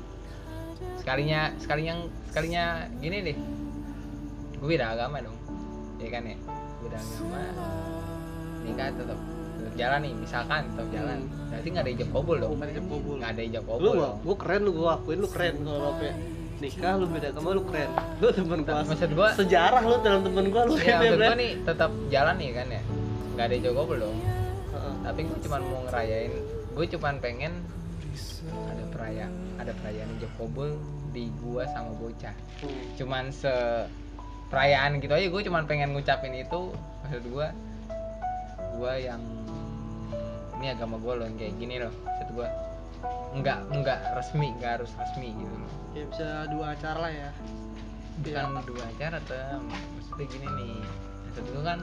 Sekalinya 0.97 1.53
sekalinya 1.57 1.95
sekalinya 2.29 2.65
gini 2.99 3.17
deh. 3.23 3.37
Gue 4.57 4.69
beda 4.71 4.93
agama 4.93 5.21
dong. 5.21 5.37
Ya 5.97 6.09
kan 6.11 6.25
ya? 6.25 6.37
Beda 6.81 6.97
agama. 6.97 7.43
Nikah 8.63 8.89
tetap 8.93 9.19
tetap 9.75 9.91
jalan 9.91 10.01
nih 10.07 10.13
misalkan 10.15 10.63
tetap 10.71 10.89
jalan. 10.95 11.19
Berarti 11.51 11.69
nggak 11.75 11.83
ada 11.83 11.91
ijab 11.91 12.09
kabul 12.15 12.37
dong? 12.39 12.53
Nggak 12.55 12.63
ada 12.63 12.73
ijab 12.79 12.87
kabul. 12.87 13.15
nggak 13.19 13.31
ada 13.35 13.43
ijab 13.43 13.65
lu 13.65 13.71
kabul. 13.75 13.83
gua, 13.83 14.07
dong 14.07 14.15
gua 14.23 14.37
keren 14.39 14.61
lu 14.63 14.71
gua 14.71 14.91
akuin 14.95 15.19
lu 15.19 15.29
keren 15.29 15.55
kalau 15.67 15.79
lu 15.83 15.91
nikah 16.63 16.93
lu 16.95 17.05
beda 17.11 17.29
agama 17.35 17.49
lu 17.51 17.63
keren. 17.67 17.91
Lu 18.23 18.29
temen 18.31 18.61
gua. 18.63 18.87
Maksud 18.87 19.11
gua 19.19 19.29
sejarah 19.35 19.83
lu 19.83 19.97
dalam 20.07 20.21
temen 20.23 20.45
gua 20.55 20.63
lu 20.63 20.75
ya 20.79 20.79
keren 20.79 20.99
maksud 21.03 21.19
gue 21.19 21.35
nih 21.43 21.53
tetap 21.67 21.91
jalan 22.07 22.35
nih 22.39 22.51
kan 22.55 22.67
ya? 22.71 22.83
Nggak 23.35 23.47
ada 23.51 23.55
ijab 23.59 23.73
kabul 23.75 23.97
dong. 23.99 24.19
Tapi 25.05 25.21
gue 25.29 25.39
cuma 25.45 25.57
mau 25.61 25.81
ngerayain 25.91 26.33
gue 26.75 26.87
cuma 26.91 27.09
pengen 27.23 27.53
ada 28.51 28.85
perayaan 28.91 29.33
ada 29.61 29.73
perayaan 29.79 30.09
ijab 30.23 30.33
kabul 30.39 30.71
di 31.11 31.31
gua 31.43 31.67
sama 31.75 31.91
bocah. 31.99 32.35
Hmm. 32.63 32.85
cuman 32.95 33.25
se 33.35 33.51
perayaan 34.49 35.03
gitu 35.03 35.11
aja 35.11 35.27
gue 35.27 35.43
cuman 35.51 35.67
pengen 35.67 35.91
ngucapin 35.91 36.31
itu. 36.39 36.71
Maksud 37.05 37.25
gue 37.27 37.49
gue 38.75 38.95
yang 39.07 39.23
ini 40.65 40.73
agama 40.73 40.97
gue 40.97 41.13
loh 41.13 41.25
yang 41.29 41.37
kayak 41.37 41.55
gini 41.61 41.75
loh 41.77 41.93
maksud 41.93 42.29
gue 42.33 42.49
nggak 43.37 43.59
nggak 43.69 43.99
resmi 44.17 44.49
nggak 44.57 44.81
harus 44.81 44.91
resmi 44.97 45.29
gitu 45.37 45.55
loh. 45.61 45.71
Ya 45.93 46.05
bisa 46.09 46.29
dua 46.49 46.67
acara 46.73 46.99
lah 47.05 47.13
ya. 47.13 47.31
Bukan 48.25 48.65
dua 48.65 48.83
acara 48.89 49.21
tuh 49.29 49.61
maksudnya 49.61 50.25
gini 50.33 50.47
nih 50.49 50.77
maksud 51.29 51.45
gue 51.53 51.63
kan 51.69 51.79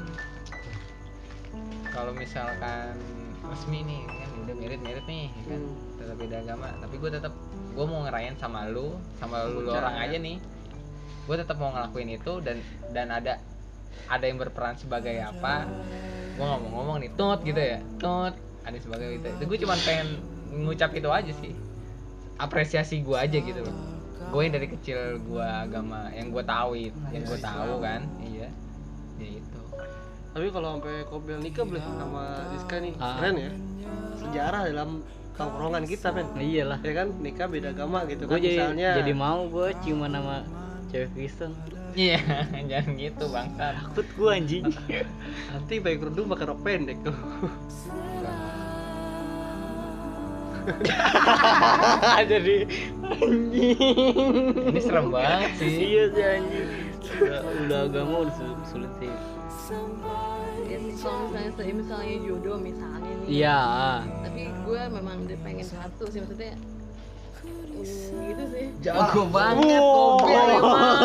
kalau 1.94 2.12
misalkan 2.18 2.98
resmi 3.46 3.86
nih 3.86 4.02
kan 4.10 4.30
udah 4.50 4.56
merit 4.58 4.82
nih 4.82 4.90
ya 4.90 4.98
kan? 4.98 5.62
Hmm. 5.62 5.74
tetap 6.02 6.16
beda 6.18 6.36
agama. 6.42 6.68
Tapi 6.82 6.96
gue 6.98 7.10
tetap 7.14 7.34
gue 7.78 7.86
mau 7.86 8.00
ngerayain 8.10 8.36
sama 8.42 8.66
lu 8.66 8.98
sama 9.22 9.46
lu, 9.46 9.62
lu 9.62 9.70
orang 9.78 9.94
ya. 10.02 10.10
aja 10.10 10.18
nih. 10.18 10.38
Gue 11.30 11.36
tetap 11.38 11.62
mau 11.62 11.70
ngelakuin 11.70 12.18
itu 12.18 12.34
dan 12.42 12.58
dan 12.90 13.14
ada 13.14 13.38
ada 14.10 14.26
yang 14.26 14.42
berperan 14.42 14.74
sebagai 14.74 15.22
apa. 15.22 15.70
Gue 16.34 16.46
ngomong-ngomong 16.50 16.98
nih 17.06 17.14
tut 17.14 17.46
gitu 17.46 17.62
ya. 17.62 17.78
Tut 18.02 18.50
ada 18.64 18.78
sebagai 18.78 19.08
itu. 19.14 19.28
Itu 19.28 19.44
gue 19.46 19.58
cuma 19.60 19.76
pengen 19.78 20.08
ngucap 20.56 20.92
itu 20.92 21.08
aja 21.08 21.34
sih. 21.36 21.54
Apresiasi 22.36 23.00
gue 23.00 23.16
aja 23.16 23.38
gitu 23.38 23.60
loh. 23.60 23.76
Gue 24.28 24.42
yang 24.44 24.54
dari 24.54 24.68
kecil 24.68 24.98
gue 25.20 25.42
agama 25.44 26.10
yang 26.10 26.30
gue 26.30 26.42
tahu 26.42 26.72
itu 26.80 27.00
yang 27.10 27.24
gue 27.24 27.40
tahu 27.40 27.74
kan? 27.80 28.02
Iya. 28.20 28.50
Ya 29.18 29.28
itu. 29.36 29.60
Tapi 30.32 30.48
kalau 30.50 30.76
sampai 30.76 31.04
Kobel 31.06 31.38
nikah 31.38 31.64
boleh 31.64 31.84
sama 31.84 32.24
Rizka 32.50 32.76
nih 32.78 32.94
Ah. 32.98 33.18
keren 33.18 33.36
ya. 33.38 33.52
Sejarah 34.18 34.62
dalam 34.66 34.90
tongkrongan 35.34 35.84
kita 35.84 36.08
men 36.10 36.28
Nah, 36.32 36.40
iyalah. 36.40 36.80
ya 36.80 36.94
kan? 36.96 37.08
Nikah 37.18 37.48
beda 37.48 37.70
agama 37.72 38.06
gitu 38.06 38.24
Gue 38.24 38.38
kan 38.38 38.42
jadi 38.42 38.56
misalnya. 38.56 38.90
jadi 38.96 39.14
mau 39.14 39.42
gue 39.46 39.68
ciuman 39.82 40.12
sama 40.12 40.36
cewek 40.88 41.10
Kristen. 41.14 41.52
iya. 41.94 42.18
Jangan 42.72 42.94
gitu 42.96 43.26
bangsat. 43.28 43.74
Takut 43.76 44.08
gue 44.08 44.30
anjing. 44.32 44.64
nanti 45.52 45.74
baik 45.78 45.98
kerudung 46.00 46.26
pakai 46.28 46.46
rok 46.48 46.60
pendek 46.62 46.98
tuh 47.02 47.12
jadi 52.32 52.56
anjing. 53.04 53.78
ini 54.68 54.80
serem 54.80 55.08
banget 55.10 55.52
sih 55.58 55.70
Iya 55.72 56.04
sih 56.10 56.24
anjing. 56.24 56.68
Udah, 57.12 57.40
udah 57.62 57.80
agama 57.86 58.16
udah 58.24 58.34
sulit, 58.34 58.60
sulit 58.66 58.92
sih. 58.98 59.12
ya 60.64 60.78
sih 60.78 60.94
kalau 60.98 61.28
misalnya 61.28 61.74
misalnya 61.74 62.16
jodoh 62.22 62.58
misalnya 62.58 63.12
nih 63.24 63.28
Iya. 63.40 63.62
tapi 64.22 64.42
gue 64.50 64.82
memang 64.90 65.16
udah 65.24 65.38
pengen 65.42 65.64
satu 65.64 66.04
sih 66.08 66.20
maksudnya 66.20 66.56
hmm, 67.40 67.80
gitu 68.26 68.44
sih 68.50 68.66
jago 68.82 69.24
banget 69.28 69.80
kobel 69.80 70.46
emang 70.52 70.98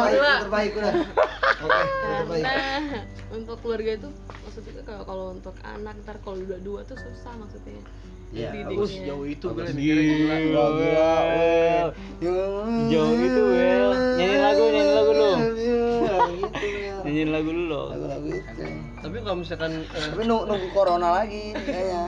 Terbaik, 0.00 0.40
terbaik 0.40 0.72
udah. 0.74 0.94
Oke, 1.60 1.76
tutup 1.76 2.28
aja. 2.30 2.40
karena 2.40 3.00
untuk 3.30 3.56
keluarga 3.60 3.90
itu 3.94 4.08
maksudnya 4.40 4.72
kalau 4.82 5.02
kalau 5.04 5.26
untuk 5.30 5.54
anak 5.62 5.94
ntar 6.00 6.16
kalau 6.20 6.36
udah 6.38 6.60
dua 6.60 6.80
tuh 6.84 6.96
susah 6.96 7.32
maksudnya 7.36 7.80
Ya, 8.30 8.54
bagus 8.62 8.94
jauh 8.94 9.26
itu 9.26 9.42
gue 9.42 9.64
mikirnya 9.74 10.38
gila. 10.38 10.64
Gila. 10.70 11.14
Jauh 12.86 13.14
itu, 13.18 13.42
Wel. 13.42 13.90
Nyanyiin 14.18 14.40
lagu, 14.40 14.62
nyanyiin 14.70 14.94
lagu 14.94 15.12
lu. 15.12 15.30
Nyanyiin 17.02 17.30
lagu 17.34 17.50
lu 17.50 17.62
loh. 17.66 17.86
lagu-lagu 17.90 18.28
itu 18.30 18.64
Tapi 19.00 19.16
kalau 19.24 19.36
misalkan 19.40 19.70
eh, 19.82 20.06
tapi 20.14 20.22
nunggu, 20.28 20.44
nunggu 20.46 20.68
corona 20.70 21.08
lagi 21.24 21.56
nih 21.56 21.64
kayaknya 21.64 22.04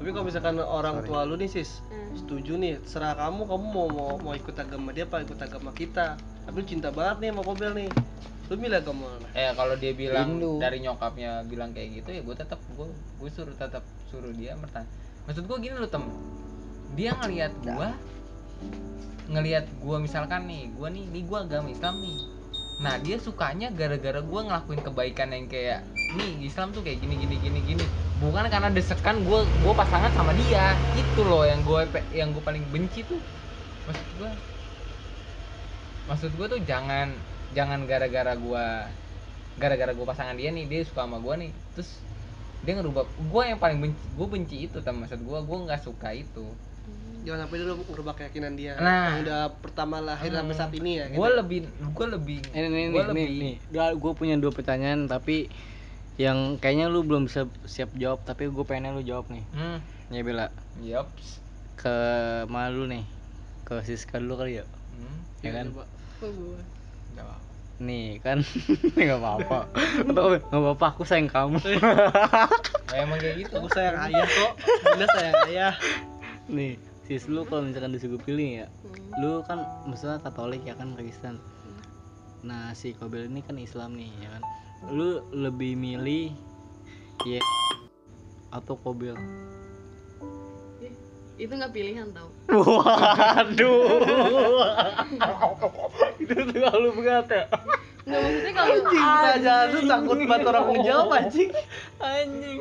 tapi 0.00 0.16
kalau 0.16 0.26
misalkan 0.26 0.56
orang 0.58 1.04
tua 1.04 1.28
lu 1.28 1.36
nih 1.36 1.48
sis 1.48 1.84
Hmm. 2.10 2.18
setuju 2.18 2.58
nih 2.58 2.82
serah 2.82 3.14
kamu 3.14 3.46
kamu 3.46 3.66
mau 3.70 3.86
mau 3.86 4.12
mau 4.18 4.34
ikut 4.34 4.50
agama 4.58 4.90
dia 4.90 5.06
apa 5.06 5.22
ikut 5.22 5.38
agama 5.38 5.70
kita 5.70 6.18
tapi 6.50 6.66
lu 6.66 6.66
cinta 6.66 6.90
banget 6.90 7.16
nih 7.22 7.28
sama 7.30 7.42
Kobel 7.46 7.72
nih. 7.78 7.90
Lu 8.50 8.58
milih 8.58 8.82
agama 8.82 9.06
mana 9.06 9.28
eh 9.38 9.54
kalau 9.54 9.78
dia 9.78 9.94
bilang 9.94 10.34
Rindu. 10.34 10.58
dari 10.58 10.82
nyokapnya 10.82 11.46
bilang 11.46 11.70
kayak 11.70 12.02
gitu 12.02 12.10
ya 12.10 12.20
gue 12.26 12.34
tetap 12.34 12.58
gue 12.74 12.90
gue 12.90 13.30
suruh 13.30 13.54
tetap 13.54 13.86
suruh 14.10 14.34
dia 14.34 14.58
bertanya. 14.58 14.90
Maksud 15.30 15.46
gue 15.46 15.56
gini 15.62 15.78
loh 15.78 15.86
tem. 15.86 16.02
Dia 16.98 17.14
ngelihat 17.22 17.54
gue 17.62 17.88
ngelihat 19.30 19.70
gue 19.78 19.96
misalkan 20.02 20.50
nih 20.50 20.74
gue 20.74 20.88
nih 20.90 21.04
nih 21.14 21.22
gue 21.22 21.38
agama 21.38 21.70
Islam 21.70 22.02
nih. 22.02 22.18
Nah 22.82 22.98
dia 22.98 23.16
sukanya 23.22 23.70
gara-gara 23.70 24.18
gue 24.18 24.40
ngelakuin 24.50 24.82
kebaikan 24.82 25.30
yang 25.30 25.46
kayak 25.46 25.86
nih 26.18 26.50
Islam 26.50 26.74
tuh 26.74 26.82
kayak 26.82 26.98
gini 26.98 27.14
gini 27.14 27.38
gini 27.38 27.62
gini. 27.62 27.86
Bukan 28.18 28.50
karena 28.50 28.74
desekan 28.74 29.22
gue 29.22 29.46
gue 29.46 29.74
pasangan 29.78 30.10
sama 30.18 30.34
dia. 30.34 30.74
Itu 30.98 31.22
loh 31.22 31.46
yang 31.46 31.62
gue 31.62 31.86
yang 32.10 32.34
gue 32.34 32.42
paling 32.42 32.66
benci 32.74 33.06
tuh. 33.06 33.22
Maksud 33.86 34.08
gue 34.18 34.30
maksud 36.10 36.34
gue 36.34 36.46
tuh 36.48 36.60
jangan 36.60 37.14
jangan 37.50 37.86
gara-gara 37.86 38.34
gue 38.34 38.64
gara-gara 39.56 39.92
gue 39.92 40.02
pasangan 40.04 40.34
dia 40.34 40.50
nih 40.50 40.66
dia 40.66 40.82
suka 40.82 41.06
sama 41.06 41.22
gue 41.22 41.34
nih 41.38 41.50
terus 41.72 42.02
dia 42.60 42.74
ngerubah 42.74 43.06
gue 43.06 43.42
yang 43.46 43.56
paling 43.56 43.78
benci 43.80 44.02
gue 44.10 44.26
benci 44.26 44.56
itu 44.66 44.78
tem 44.80 44.92
maksud 44.92 45.22
gue 45.22 45.38
gue 45.38 45.58
nggak 45.62 45.80
suka 45.80 46.10
itu 46.10 46.44
jangan 47.20 47.46
sampai 47.46 47.56
dulu 47.60 47.72
ngerubah 47.86 48.14
keyakinan 48.16 48.56
dia 48.56 48.74
Nah. 48.74 49.12
yang 49.12 49.22
udah 49.22 49.42
pertama 49.60 50.00
lahir 50.00 50.32
sampai 50.32 50.54
saat 50.56 50.72
ini 50.72 50.98
ya 50.98 51.06
gue 51.06 51.28
lebih 51.36 51.58
gue 51.68 52.06
lebih 52.10 52.38
Ini 52.48 52.66
nih, 52.66 52.84
gue 52.88 52.96
nih, 52.96 53.06
lebih 53.06 53.26
nih, 53.28 53.54
nih. 53.70 53.94
Gue 53.94 54.12
punya 54.16 54.34
dua 54.34 54.50
pertanyaan 54.50 55.04
tapi 55.04 55.46
yang 56.16 56.58
kayaknya 56.58 56.88
lu 56.88 57.00
belum 57.00 57.24
bisa 57.24 57.44
siap 57.64 57.92
jawab 57.94 58.24
tapi 58.24 58.48
gue 58.48 58.64
pengen 58.64 58.92
lu 58.92 59.00
jawab 59.00 59.28
nih. 59.28 59.44
hmm, 59.52 59.78
Ya 60.10 60.20
Bella, 60.20 60.46
yups. 60.80 61.38
ke 61.76 61.94
malu 62.44 62.84
nih. 62.84 63.04
Ke 63.62 63.80
Siska 63.80 64.18
dulu 64.18 64.36
kali 64.36 64.58
ya. 64.58 64.64
hmm, 64.90 65.16
Ya 65.40 65.50
kan? 65.54 65.66
coba. 65.70 65.84
Kok 66.20 66.30
gue 66.30 66.60
nggak. 67.16 67.38
Nih 67.80 68.20
kan 68.20 68.44
nggak 68.96 69.18
apa-apa. 69.18 69.58
Atau 70.04 70.24
nggak 70.36 70.52
apa-apa 70.52 70.86
aku 70.92 71.02
sayang 71.08 71.32
kamu. 71.32 71.58
Nah, 71.80 72.96
emang 73.02 73.18
kayak 73.18 73.36
gitu 73.40 73.52
aku 73.56 73.68
sayang 73.72 73.96
ayah 74.10 74.26
kok 74.28 74.52
bunda 74.84 75.06
sayang 75.16 75.38
ayah 75.48 75.74
nih, 76.50 76.74
sis 77.06 77.30
lu 77.30 77.46
kalau 77.46 77.62
misalkan 77.62 77.94
disuruh 77.94 78.18
pilih 78.18 78.62
ya, 78.62 78.66
Hmm. 78.82 79.22
lu 79.22 79.32
kan 79.46 79.62
misalnya 79.86 80.18
Katolik 80.18 80.66
ya 80.66 80.74
kan 80.74 80.98
Kristen. 80.98 81.38
Nah 82.42 82.74
si 82.74 82.90
Kobel 82.90 83.30
ini 83.30 83.38
kan 83.40 83.54
Islam 83.54 83.94
nih 83.94 84.10
ya 84.18 84.28
kan. 84.34 84.42
Lu 84.90 85.22
lebih 85.30 85.78
milih 85.78 86.34
ya 87.22 87.38
atau 88.50 88.74
Kobel? 88.74 89.14
Itu 91.40 91.48
nggak 91.50 91.72
pilihan 91.72 92.06
tau 92.12 92.28
Waduh. 92.46 93.80
itu 96.18 96.34
terlalu 96.46 96.88
berat 96.94 97.26
ya. 97.26 97.44
nggak 98.00 98.20
maksudnya 98.20 98.52
kalau 98.52 98.74
pertanyaan 98.82 99.66
lu 99.66 99.80
takut 99.82 100.18
banget 100.20 100.46
orang 100.46 100.64
menjawab 100.68 101.08
anjing 101.14 101.50
Anjing. 101.98 102.58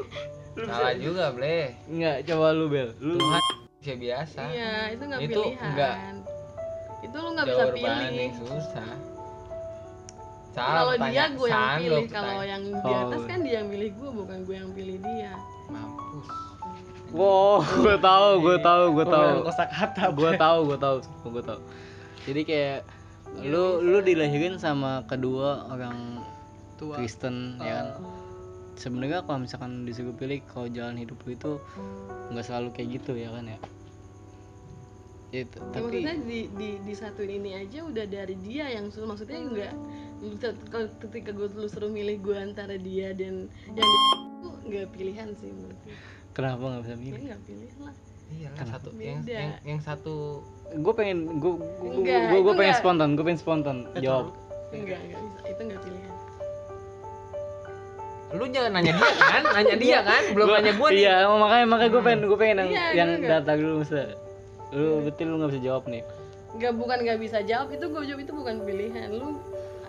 Lu 0.55 0.65
salah 0.65 0.93
juga 0.93 1.31
ble 1.31 1.75
Enggak, 1.87 2.17
coba 2.25 2.47
lu 2.51 2.65
Bel. 2.67 2.89
Lu 2.97 3.15
Tuhan 3.15 3.41
manusia 3.41 3.95
biasa 3.95 4.41
iya 4.49 4.73
itu 4.91 5.03
nggak 5.05 5.19
Itu 5.21 5.41
pilihan 5.41 5.71
nggak. 5.71 5.95
itu 6.99 7.15
lu 7.15 7.29
nggak 7.31 7.47
bisa 7.47 7.63
pilih 7.71 8.29
susah 8.35 8.89
kalau 10.51 10.91
dia 10.99 11.25
gue 11.31 11.47
yang 11.47 11.79
pilih 11.79 12.05
kalau 12.09 12.43
yang 12.43 12.63
di 12.67 12.91
Oh. 12.91 13.07
atas 13.07 13.21
kan 13.23 13.39
dia 13.39 13.63
yang 13.63 13.67
pilih 13.67 13.89
gue 13.89 14.09
bukan 14.13 14.37
gue 14.43 14.55
yang 14.55 14.71
pilih 14.71 14.97
dia 14.99 15.31
mampus 15.67 16.27
Wow, 17.09 17.65
gue 17.65 17.97
tahu, 17.97 18.29
gue 18.45 18.57
tahu, 18.61 18.83
gue 18.93 19.05
tahu. 19.05 19.29
Kosakata 19.49 20.13
Gue 20.13 20.31
tahu, 20.37 20.57
gue 20.69 20.77
tahu, 20.77 20.97
gue 21.33 21.43
tahu. 21.43 21.59
Jadi 22.29 22.41
kayak 22.45 22.79
lu 23.45 23.81
lu 23.81 24.01
dilahirin 24.01 24.57
sama 24.57 25.05
kedua 25.05 25.69
orang 25.69 26.21
tua 26.77 26.97
Kristen 26.97 27.57
ya 27.61 27.81
kan. 27.81 27.87
Sebenarnya 28.79 29.25
kalau 29.27 29.43
misalkan 29.43 29.83
disuruh 29.83 30.15
pilih 30.15 30.39
kalau 30.47 30.69
jalan 30.71 30.95
hidup 30.95 31.19
lu 31.25 31.35
itu 31.35 31.51
nggak 32.31 32.45
selalu 32.45 32.69
kayak 32.77 33.01
gitu 33.01 33.17
ya 33.17 33.29
kan 33.33 33.45
ya. 33.45 33.59
Itu, 35.29 35.61
Ya, 35.61 35.69
tapi 35.77 36.01
maksudnya 36.01 36.15
di, 36.25 36.39
di 36.57 36.69
di 36.81 36.93
satuin 36.97 37.29
ini 37.37 37.53
aja 37.53 37.85
udah 37.85 38.05
dari 38.09 38.33
dia 38.41 38.65
yang 38.65 38.89
suruh 38.89 39.05
maksudnya 39.05 39.37
enggak 39.37 39.73
ketika 41.05 41.29
gue 41.31 41.47
lu 41.53 41.69
suruh 41.69 41.91
milih 41.91 42.17
gue 42.17 42.33
antara 42.33 42.75
dia 42.81 43.13
dan 43.13 43.45
yang 43.77 43.91
nggak 44.65 44.89
pilihan 44.93 45.29
sih 45.37 45.53
menurut 45.53 45.77
gue 45.85 45.93
kenapa 46.31 46.61
nggak 46.61 46.83
bisa 46.83 46.95
milih? 46.95 47.21
nggak 47.23 47.41
pilih 47.43 47.71
lah 47.79 47.95
iya 48.29 48.47
lah 48.47 48.57
Kenapa? 48.57 48.73
satu 48.75 48.87
yang, 48.95 49.19
yang 49.23 49.51
yang 49.63 49.79
satu 49.79 50.15
Gue 50.71 50.93
pengen, 50.93 51.17
gue 51.35 51.53
gue 52.29 52.39
gue 52.39 52.53
pengen 52.53 52.69
enggak. 52.69 52.77
spontan, 52.77 53.09
gue 53.11 53.23
pengen 53.23 53.39
spontan 53.39 53.77
jawab. 53.97 54.37
enggak 54.69 55.01
enggak 55.01 55.19
bisa 55.25 55.41
itu 55.47 55.61
enggak 55.63 55.81
pilihan 55.81 56.13
lu 58.29 58.45
jangan 58.47 58.71
nanya 58.71 58.93
dia 58.93 59.09
kan 59.25 59.43
nanya 59.51 59.75
dia 59.75 59.99
kan 60.03 60.23
belum 60.29 60.45
Gua- 60.45 60.57
nanya 60.59 60.73
gue 60.75 60.89
nih 60.91 61.01
Iya, 61.01 61.15
makanya 61.27 61.65
makanya 61.65 61.89
gue 61.89 62.01
pengen 62.03 62.19
gue 62.23 62.37
pengen 62.37 62.55
yang 62.55 62.69
Iya, 62.69 62.85
yang 62.93 63.09
gua 63.09 63.17
nggak. 63.17 63.31
data 63.41 63.51
dulu 63.55 63.73
Mister. 63.79 64.07
Lu 64.69 64.85
betul 65.01 65.25
lu 65.25 65.35
nggak 65.35 65.49
bisa 65.49 65.61
jawab 65.63 65.83
nih. 65.87 66.03
nggak 66.51 66.73
bukan 66.75 66.97
nggak 66.99 67.19
bisa 67.19 67.37
jawab 67.43 67.67
itu 67.69 67.85
gue 67.87 68.01
jawab 68.03 68.21
itu 68.21 68.31
bukan 68.31 68.55
pilihan 68.63 69.09
lu 69.11 69.27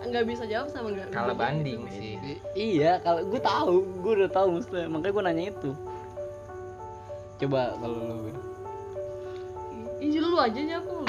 nggak 0.03 0.25
bisa 0.25 0.43
jawab 0.45 0.67
sama 0.67 0.87
nggak 0.89 1.09
kalah 1.09 1.29
bisa 1.29 1.37
banding 1.39 1.79
itu 1.79 1.93
sih 1.95 2.13
iya, 2.55 2.97
kalau 2.99 3.21
gue 3.23 3.37
tahu, 3.39 3.73
gue 3.99 4.11
udah 4.15 4.29
tahu 4.31 4.47
Mister. 4.51 4.85
Makanya 4.87 5.09
gue 5.11 5.23
nanya 5.23 5.43
itu. 5.51 5.71
Coba 7.41 7.73
kalau 7.75 7.97
lu 7.97 8.29
Ih, 10.01 10.17
lu 10.17 10.33
aja 10.35 10.57
jawab 10.57 10.85
lu 10.87 11.05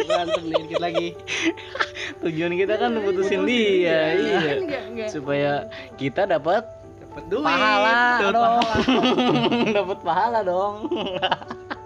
berantem 0.00 0.42
nih 0.44 0.60
dikit 0.64 0.80
lagi 0.80 1.08
tujuan 2.24 2.52
kita 2.54 2.74
kan 2.76 2.96
putusin 3.00 3.44
dia, 3.44 4.00
iya. 4.14 4.38
kan 4.40 4.58
nggak 4.64 4.82
nggak 4.96 5.08
Supaya 5.08 5.68
kita 5.96 6.24
dapat 6.24 6.64
dapat 6.98 7.24
duit 7.28 7.44
pahala 7.44 7.96
Dapat 8.18 8.32
dong. 8.32 8.44
pahala. 8.56 8.74
dapat 9.76 9.98
pahala 10.00 10.38
dong. 10.42 10.74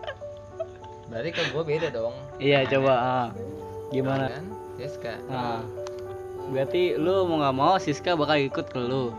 berarti 1.11 1.29
ke 1.29 1.43
gue 1.45 1.65
beda 1.67 1.89
dong 1.91 2.15
iya, 2.39 2.63
coba 2.65 2.93
ah. 2.95 3.27
Gimana? 3.91 4.31
kan 4.31 4.45
Jessica 4.79 5.15
Nah. 5.27 5.61
Berarti 6.49 6.95
lu 6.95 7.23
mau 7.25 7.39
nggak 7.39 7.55
mau 7.55 7.75
Siska 7.77 8.15
bakal 8.15 8.41
ikut 8.41 8.67
ke 8.67 8.79
lu. 8.79 9.11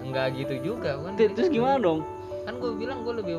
enggak 0.00 0.34
gitu 0.34 0.74
juga 0.74 0.96
kan 0.96 1.12
Terus 1.14 1.46
gimana 1.46 1.76
dong? 1.78 2.00
kan 2.42 2.58
gue 2.58 2.72
bilang 2.74 3.06
gue 3.06 3.14
lebih 3.14 3.38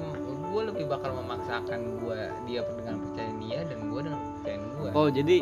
gue 0.54 0.62
lebih 0.70 0.86
bakal 0.86 1.18
memaksakan 1.18 1.98
gue 1.98 2.20
dia 2.46 2.62
dengan 2.62 2.96
percaya 3.02 3.32
dia 3.42 3.60
dan 3.66 3.80
gue 3.90 4.02
dengan 4.06 4.22
percayaan 4.22 4.64
gue 4.78 4.90
Oh 4.94 5.10
jadi 5.10 5.38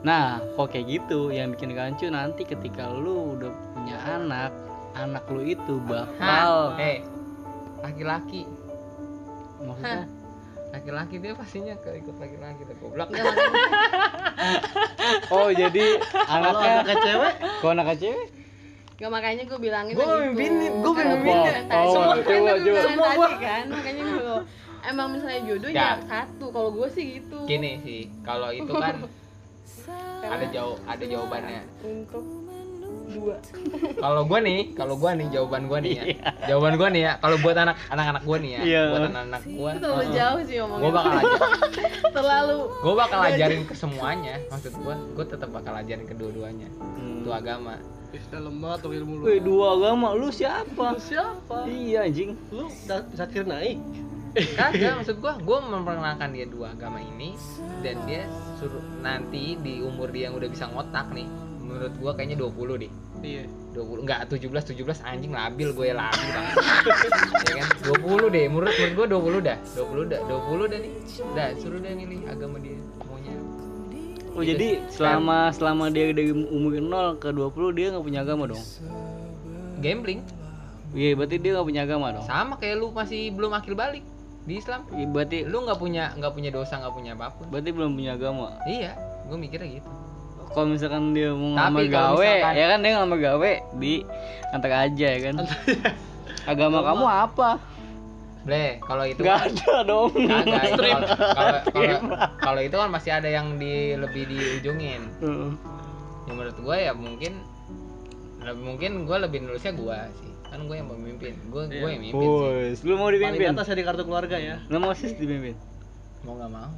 Nah 0.00 0.40
kok 0.56 0.72
kayak 0.72 0.86
gitu? 0.88 1.28
Yang 1.28 1.48
bikin 1.56 1.76
rancu 1.76 2.06
nanti 2.08 2.42
ketika 2.44 2.88
lu 2.88 3.36
udah 3.36 3.52
punya 3.76 3.96
anak 4.04 4.52
Anak 4.96 5.24
lu 5.32 5.44
itu 5.44 5.80
bakal 5.88 6.76
eh 6.76 7.00
laki-laki. 7.80 8.44
Maksudnya? 9.64 10.04
Laki-laki 10.70 11.16
dia 11.16 11.32
pastinya 11.32 11.74
ke 11.80 11.96
ikut 12.04 12.16
laki-laki 12.20 12.60
tuh 12.68 12.76
goblok. 12.80 13.08
Oh 15.34 15.50
jadi 15.50 16.00
anaknya 16.30 16.70
anaknya 16.80 16.96
cewek 17.02 17.34
Kok 17.60 17.70
anaknya 17.76 17.96
cewek? 17.98 18.39
Nggak 19.00 19.10
makanya 19.10 19.42
gue 19.42 19.58
bilangin 19.58 19.94
Gua 19.94 20.04
yang 20.04 20.20
mimpin- 20.30 20.60
itu. 20.60 20.76
gua 20.78 20.92
Karena 20.92 21.14
mimpin. 21.16 21.36
yang 21.40 21.66
tadi, 21.66 21.80
Oh, 21.80 21.94
kan 21.96 22.20
coba, 22.20 22.52
gue 22.52 22.60
coba. 22.60 22.80
Semua 22.84 23.08
tadi 23.10 23.36
kan 23.40 23.64
makanya 23.70 24.02
gue 24.04 24.36
emang 24.82 25.06
misalnya 25.10 25.40
jodoh 25.42 25.70
ya 25.70 25.88
satu 26.02 26.46
kalau 26.48 26.70
gue 26.70 26.88
sih 26.90 27.04
gitu 27.14 27.38
gini 27.44 27.70
sih 27.78 28.00
kalau 28.20 28.48
itu 28.50 28.68
kan 28.70 28.94
ada 30.26 30.46
jauh 30.46 30.76
ada 30.84 31.00
jawabannya 31.02 31.62
untuk 31.80 32.24
dua 33.10 33.36
kalau 34.04 34.22
gue 34.22 34.38
nih 34.38 34.60
kalau 34.72 34.94
gue 34.94 35.10
nih 35.12 35.26
jawaban 35.30 35.62
gue 35.64 35.78
nih 35.80 35.92
ya 35.94 36.04
jawaban 36.46 36.74
gue 36.76 36.88
nih 36.90 37.02
ya 37.02 37.12
kalau 37.18 37.36
buat 37.38 37.56
anak 37.56 37.76
anak-anak 37.88 38.22
gue 38.22 38.36
nih 38.38 38.50
ya 38.50 38.60
Iya. 38.62 38.82
buat 38.86 39.02
anak-anak 39.06 39.42
gue 39.46 39.70
itu 39.70 39.80
terlalu 39.80 40.04
jauh 40.14 40.40
sih 40.42 40.56
ngomongnya 40.58 40.82
gue 40.82 40.92
bakal 40.92 41.12
ajar 41.14 41.40
terlalu 42.16 42.58
gue 42.70 42.94
bakal 42.94 43.20
ajarin 43.22 43.62
ke 43.64 43.74
semuanya 43.74 44.34
maksud 44.46 44.72
gue 44.74 44.94
gue 45.10 45.24
tetap 45.26 45.48
bakal 45.50 45.72
ajarin 45.74 46.04
kedua-duanya 46.04 46.68
Hmm. 46.92 47.20
itu 47.20 47.30
agama 47.30 47.76
Ih, 48.10 48.24
dalam 48.26 48.58
banget 48.58 48.78
tuh 48.82 48.92
ilmu 48.94 49.12
lu? 49.20 49.24
Wih 49.30 49.38
dua 49.38 49.78
agama. 49.78 50.18
Lu 50.18 50.34
siapa? 50.34 50.98
Lu 50.98 51.00
siapa? 51.02 51.66
Iya 51.70 52.10
anjing. 52.10 52.34
Lu 52.50 52.66
zakir 53.14 53.46
naik. 53.46 53.78
Kagak 54.58 55.02
maksud 55.02 55.18
gue 55.18 55.32
gue 55.42 55.58
memperkenalkan 55.58 56.30
dia 56.30 56.46
dua 56.46 56.70
agama 56.70 57.02
ini 57.02 57.34
dan 57.82 57.98
dia 58.06 58.30
suruh 58.62 58.82
nanti 59.02 59.58
di 59.58 59.82
umur 59.82 60.14
dia 60.14 60.30
yang 60.30 60.38
udah 60.38 60.46
bisa 60.46 60.70
ngotak 60.70 61.10
nih 61.10 61.26
menurut 61.70 61.94
gua 62.02 62.10
kayaknya 62.18 62.36
20 62.42 62.82
deh. 62.82 62.92
Iya. 63.22 63.44
20 63.78 64.02
enggak 64.02 64.20
17 64.26 64.74
17 64.74 65.06
anjing 65.06 65.30
labil 65.30 65.70
gue 65.70 65.88
labil 65.94 66.28
banget. 66.34 66.56
Ya 67.50 67.62
kan? 67.62 67.68
20 67.94 68.34
deh 68.34 68.44
menurut 68.50 68.74
menurut 68.74 68.94
gua 68.98 69.06
20 69.06 69.46
dah. 69.46 69.58
20 69.78 70.10
dah 70.10 70.20
20 70.26 70.70
dah 70.70 70.78
nih. 70.82 70.92
Dah 71.38 71.48
suruh 71.62 71.78
dia 71.78 71.94
milih 71.94 72.26
agama 72.26 72.56
dia 72.58 72.74
Oh 74.30 74.42
jadi 74.42 74.68
selama 74.88 75.50
selama 75.50 75.84
dia 75.88 76.10
dari 76.10 76.30
umur 76.30 76.72
0 76.72 76.86
ke 77.16 77.28
20 77.28 77.50
dia 77.72 77.86
nggak 77.90 78.04
punya 78.04 78.20
agama 78.20 78.44
dong? 78.46 78.62
gambling 79.78 80.20
Iya 80.90 81.14
berarti 81.14 81.36
dia 81.36 81.50
nggak 81.52 81.66
punya 81.66 81.82
agama 81.84 82.06
dong? 82.10 82.24
sama 82.24 82.54
kayak 82.56 82.76
lu 82.76 82.90
masih 82.90 83.30
belum 83.30 83.50
akil 83.52 83.74
balik 83.74 84.02
di 84.42 84.56
Islam 84.56 84.82
Iya, 84.90 85.06
berarti 85.06 85.38
lu 85.44 85.62
nggak 85.62 85.78
punya 85.78 86.04
nggak 86.14 86.32
punya 86.32 86.50
dosa 86.50 86.76
nggak 86.76 86.92
punya 86.92 87.12
apa 87.12 87.30
pun 87.32 87.46
berarti 87.48 87.70
belum 87.70 87.90
punya 87.92 88.12
agama. 88.14 88.54
iya 88.64 88.94
gue 89.24 89.36
mikirnya 89.36 89.70
gitu 89.76 89.90
Kalau 90.50 90.66
misalkan 90.66 91.14
dia 91.14 91.30
mau 91.30 91.54
ngelamar 91.54 91.80
kalau 91.84 91.94
gawe, 92.10 92.26
misalkan- 92.26 92.56
ya 92.56 92.64
kan 92.66 92.78
dia 92.80 92.90
ngelamar 92.92 93.18
gawe 93.20 93.52
di 93.76 93.92
antar 94.50 94.70
aja 94.82 95.06
ya 95.08 95.20
kan. 95.22 95.34
agama 96.50 96.78
kamu 96.82 97.06
apa? 97.06 97.48
Ble, 98.40 98.80
kalau 98.80 99.04
itu 99.04 99.20
Gak 99.20 99.36
kan 99.36 99.52
ada 99.52 99.76
dong. 99.84 100.10
kagak 100.16 100.72
kalau 100.72 101.08
kalau- 101.30 101.62
kalau 101.68 101.96
kalau 102.40 102.60
itu 102.62 102.72
kan 102.74 102.88
masih 102.88 103.12
ada 103.12 103.28
yang 103.28 103.54
di 103.54 103.74
lebih 103.94 104.24
diujungin 104.26 105.02
Heeh. 105.18 105.50
ya 106.22 106.32
menurut 106.32 106.56
gue 106.56 106.76
ya 106.78 106.92
mungkin 106.92 107.32
lebih 108.40 108.62
mungkin 108.62 108.90
gue 109.04 109.16
lebih 109.18 109.38
nulisnya 109.42 109.72
gue 109.72 109.98
sih 110.16 110.32
kan 110.42 110.60
gue 110.62 110.72
yang 110.72 110.88
memimpin 110.88 111.36
gue 111.46 111.62
gue 111.68 111.88
yang 111.90 112.00
mimpin 112.02 112.16
sih 112.18 112.28
Bos, 112.32 112.78
lu 112.82 112.94
mau 112.94 113.06
paling 113.06 113.20
di 113.20 113.28
dipimpin? 113.30 113.52
atas 113.52 113.66
ya 113.66 113.74
di 113.74 113.84
kartu 113.84 114.02
keluarga 114.02 114.36
ya 114.36 114.56
Lu 114.66 114.76
mau 114.78 114.92
sis 114.92 115.12
dipimpin? 115.12 115.54
mau 116.22 116.34
nggak 116.34 116.50
mau 116.50 116.72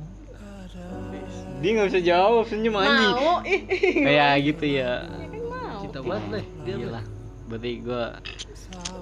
Dia 1.59 1.70
nggak 1.70 1.88
bisa 1.88 2.01
jawab, 2.03 2.42
senyum 2.44 2.75
anjing. 2.75 3.12
mau 3.12 3.38
ih 3.44 3.61
Kayak 4.03 4.33
gitu 4.42 4.64
ya. 4.75 5.07
mau 5.44 5.79
kita 5.81 5.98
banget 6.01 6.27
nih 6.33 6.44
dia 6.61 6.75
Iya 6.75 6.88
lah. 6.90 7.05
Berarti 7.44 7.70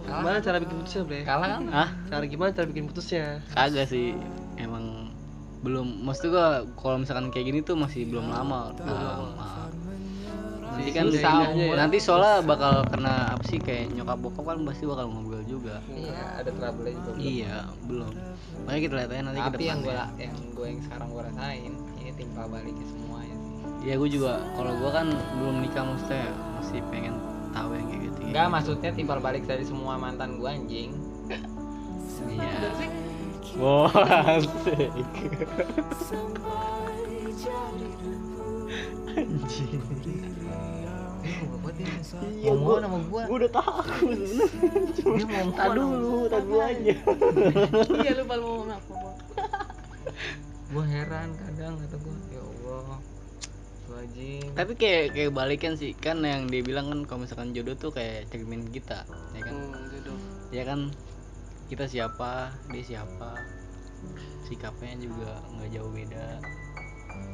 gua 0.03 0.19
gimana 0.19 0.39
cara 0.39 0.57
bikin 0.59 0.77
putusnya 0.77 1.03
bre? 1.05 1.21
Kalah 1.23 1.49
kan? 1.51 1.63
Ah 1.71 1.89
cara 2.07 2.25
gimana 2.25 2.51
cara 2.51 2.67
bikin 2.67 2.85
putusnya? 2.87 3.27
Kagak 3.49 3.87
sih. 3.87 4.17
Emang 4.57 5.13
belum 5.61 6.03
maksud 6.03 6.29
gua 6.29 6.47
kalau 6.75 6.97
misalkan 6.99 7.29
kayak 7.29 7.47
gini 7.47 7.61
tuh 7.61 7.75
masih 7.75 8.05
belum 8.05 8.27
lama. 8.27 8.73
Belum 8.75 8.97
lama. 8.97 9.49
Nanti 10.71 10.91
kan 10.91 11.05
Susah 11.07 11.21
sa- 11.21 11.51
umur. 11.51 11.75
nanti 11.77 11.99
soalnya 11.99 12.41
bakal 12.41 12.87
kena 12.87 13.15
apa 13.31 13.45
sih 13.45 13.59
kayak 13.59 13.91
nyokap 13.91 14.17
bokap 14.17 14.45
kan 14.47 14.59
pasti 14.65 14.85
bakal 14.85 15.07
ngobrol 15.07 15.43
juga. 15.45 15.77
Iya 15.91 16.41
ada 16.41 16.51
trouble 16.51 16.89
juga. 16.89 17.11
Belum. 17.11 17.21
iya 17.21 17.55
belum. 17.85 18.13
Makanya 18.65 18.81
kita 18.81 18.95
lihat 18.95 19.11
aja 19.11 19.23
nanti 19.23 19.41
ke 19.41 19.49
tapi 19.51 19.65
yang 19.67 19.81
gue 19.83 19.93
yang 20.17 20.37
gue 20.55 20.67
yang 20.67 20.81
sekarang 20.81 21.09
gue 21.11 21.23
rasain 21.23 21.73
ini 21.99 22.11
timpal 22.15 22.47
baliknya 22.49 22.87
semuanya 22.87 23.37
sih. 23.37 23.55
Ya 23.83 23.95
gue 23.99 24.09
juga 24.09 24.33
kalau 24.55 24.73
gue 24.73 24.91
kan 24.91 25.07
belum 25.37 25.57
nikah 25.61 25.85
maksudnya 25.85 26.25
masih 26.55 26.81
pengen 26.89 27.15
tahu 27.51 27.71
yang 27.77 27.87
kayak 27.91 28.03
gitu 28.07 28.19
Enggak 28.31 28.47
maksudnya 28.51 28.91
timpal 28.95 29.19
balik 29.19 29.45
dari 29.45 29.65
semua 29.67 29.95
mantan 29.99 30.39
gue 30.39 30.51
anjing 30.51 30.91
iya 32.31 32.71
Wah, 33.59 33.91
asik. 34.39 34.95
Anjing. 39.11 39.83
Iya, 42.41 42.53
mau 42.57 42.79
sama 42.79 42.99
gue 43.01 43.23
Gue 43.27 43.37
udah 43.43 43.53
takut. 43.53 44.19
Dia 44.97 45.27
mau 45.27 45.51
Tak 45.53 45.69
dulu, 45.75 46.17
tak 46.31 46.43
aja. 46.47 46.95
iya 48.01 48.13
lupa 48.17 48.35
lu 48.39 48.45
mau 48.45 48.55
ngomong 48.63 48.71
apa. 48.71 48.95
Gue 50.71 50.85
heran 50.87 51.29
kadang 51.35 51.75
kata 51.81 51.97
gue 51.99 52.15
Ya 52.31 52.41
Allah 52.41 52.99
Lu 53.91 53.99
anjing 53.99 54.47
Tapi 54.55 54.73
kayak 54.79 55.19
kayak 55.19 55.35
balikan 55.35 55.75
sih 55.75 55.99
kan 55.99 56.23
yang 56.23 56.47
dia 56.47 56.63
bilang 56.63 56.87
kan 56.87 57.01
kalau 57.11 57.27
misalkan 57.27 57.51
jodoh 57.51 57.75
tuh 57.75 57.91
kayak 57.91 58.31
cermin 58.31 58.71
kita, 58.71 59.03
ya 59.35 59.43
kan? 59.43 59.55
hmm, 59.59 59.91
jodoh 59.91 60.19
Ya 60.55 60.63
kan 60.63 60.95
kita 61.67 61.87
siapa, 61.87 62.55
dia 62.71 62.83
siapa, 62.83 63.39
sikapnya 64.47 64.95
juga 64.99 65.39
nggak 65.55 65.71
jauh 65.75 65.91
beda. 65.91 66.27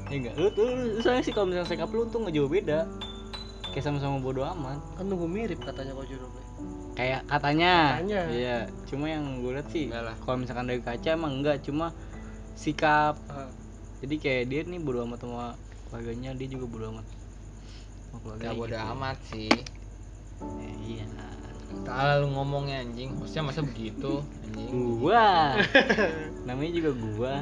Ya 0.08 0.16
enggak, 0.16 0.34
lu 0.36 0.48
tuh 0.52 0.68
soalnya 1.00 1.24
sih 1.24 1.32
kalau 1.32 1.48
misalnya 1.52 1.68
sikap 1.68 1.88
lu 1.92 2.08
tuh 2.08 2.24
nggak 2.24 2.36
jauh 2.36 2.48
beda. 2.48 2.88
Kayak 3.72 3.84
sama-sama 3.92 4.16
bodo 4.20 4.40
amat. 4.44 4.80
kan 4.96 5.04
nunggu 5.04 5.28
mirip 5.28 5.60
katanya 5.60 5.92
kok 5.92 6.08
jodoh 6.08 6.28
bre 6.32 6.44
Kayak 6.96 7.20
katanya. 7.28 8.00
Katanya. 8.00 8.22
Iya, 8.32 8.58
cuma 8.88 9.04
yang 9.12 9.44
gue 9.44 9.52
lihat 9.52 9.68
sih 9.68 9.92
kalau 10.24 10.36
misalkan 10.40 10.64
dari 10.64 10.80
kaca 10.80 11.12
emang 11.12 11.44
enggak, 11.44 11.60
cuma 11.60 11.92
sikap. 12.56 13.20
Ah, 13.28 13.52
Jadi 14.00 14.16
kayak 14.20 14.44
dia 14.48 14.60
nih 14.64 14.80
bodo 14.80 15.04
amat 15.04 15.20
sama 15.24 15.56
keluarganya, 15.88 16.30
dia 16.34 16.48
juga 16.50 16.66
bodo 16.66 16.84
amat. 16.92 17.06
Sama 17.06 18.18
keluarganya 18.22 18.48
Gak 18.48 18.56
bodo 18.58 18.74
gitu. 18.74 18.92
amat 18.92 19.18
sih 19.30 19.54
Eh, 20.36 20.74
iya. 20.84 21.06
Salah 21.82 22.20
lu 22.20 22.28
ngomongnya 22.30 22.84
anjing 22.84 23.10
Hostnya 23.16 23.42
masa 23.42 23.64
begitu 23.64 24.20
anjing 24.44 25.00
Gua. 25.00 25.56
Namanya 26.46 26.72
juga 26.76 26.90
gua. 26.94 27.32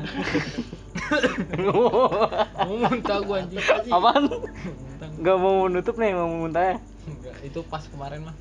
Mau 2.65 2.75
muntah 2.79 3.19
gue 3.21 3.37
anjing 3.37 3.61
Apaan? 3.91 4.25
Muntah 4.31 5.09
Gak 5.21 5.37
mau 5.37 5.67
nutup 5.67 5.97
nih, 5.99 6.15
mau 6.15 6.31
muntah 6.31 6.65
ya? 6.65 6.77
Enggak, 7.05 7.37
itu 7.45 7.61
pas 7.67 7.83
kemarin 7.85 8.31
mah 8.31 8.37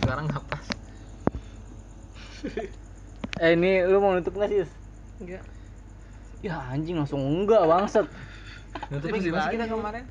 Sekarang 0.00 0.24
gak 0.26 0.44
pas 0.48 0.64
Eh 3.36 3.52
ini 3.52 3.84
lu 3.84 4.00
mau 4.00 4.16
nutup 4.16 4.32
gak 4.34 4.48
sih? 4.48 4.64
enggak 5.20 5.42
Ya 6.40 6.56
anjing 6.72 6.96
langsung 6.96 7.20
enggak 7.20 7.62
bangsat. 7.64 8.06
Masih 8.86 9.20
gimana 9.22 9.42
sih 9.42 9.54
kita 9.54 9.66
kemarin? 9.66 10.04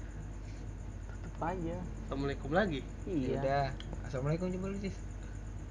Tutup 1.10 1.36
aja. 1.42 1.78
assalamualaikum 2.06 2.50
lagi? 2.52 2.80
Iya. 3.06 3.40
Udah. 3.40 3.66
Assalamualaikum 4.06 4.48
coba 4.52 4.68
lu 4.72 4.78
Cis. 4.80 4.98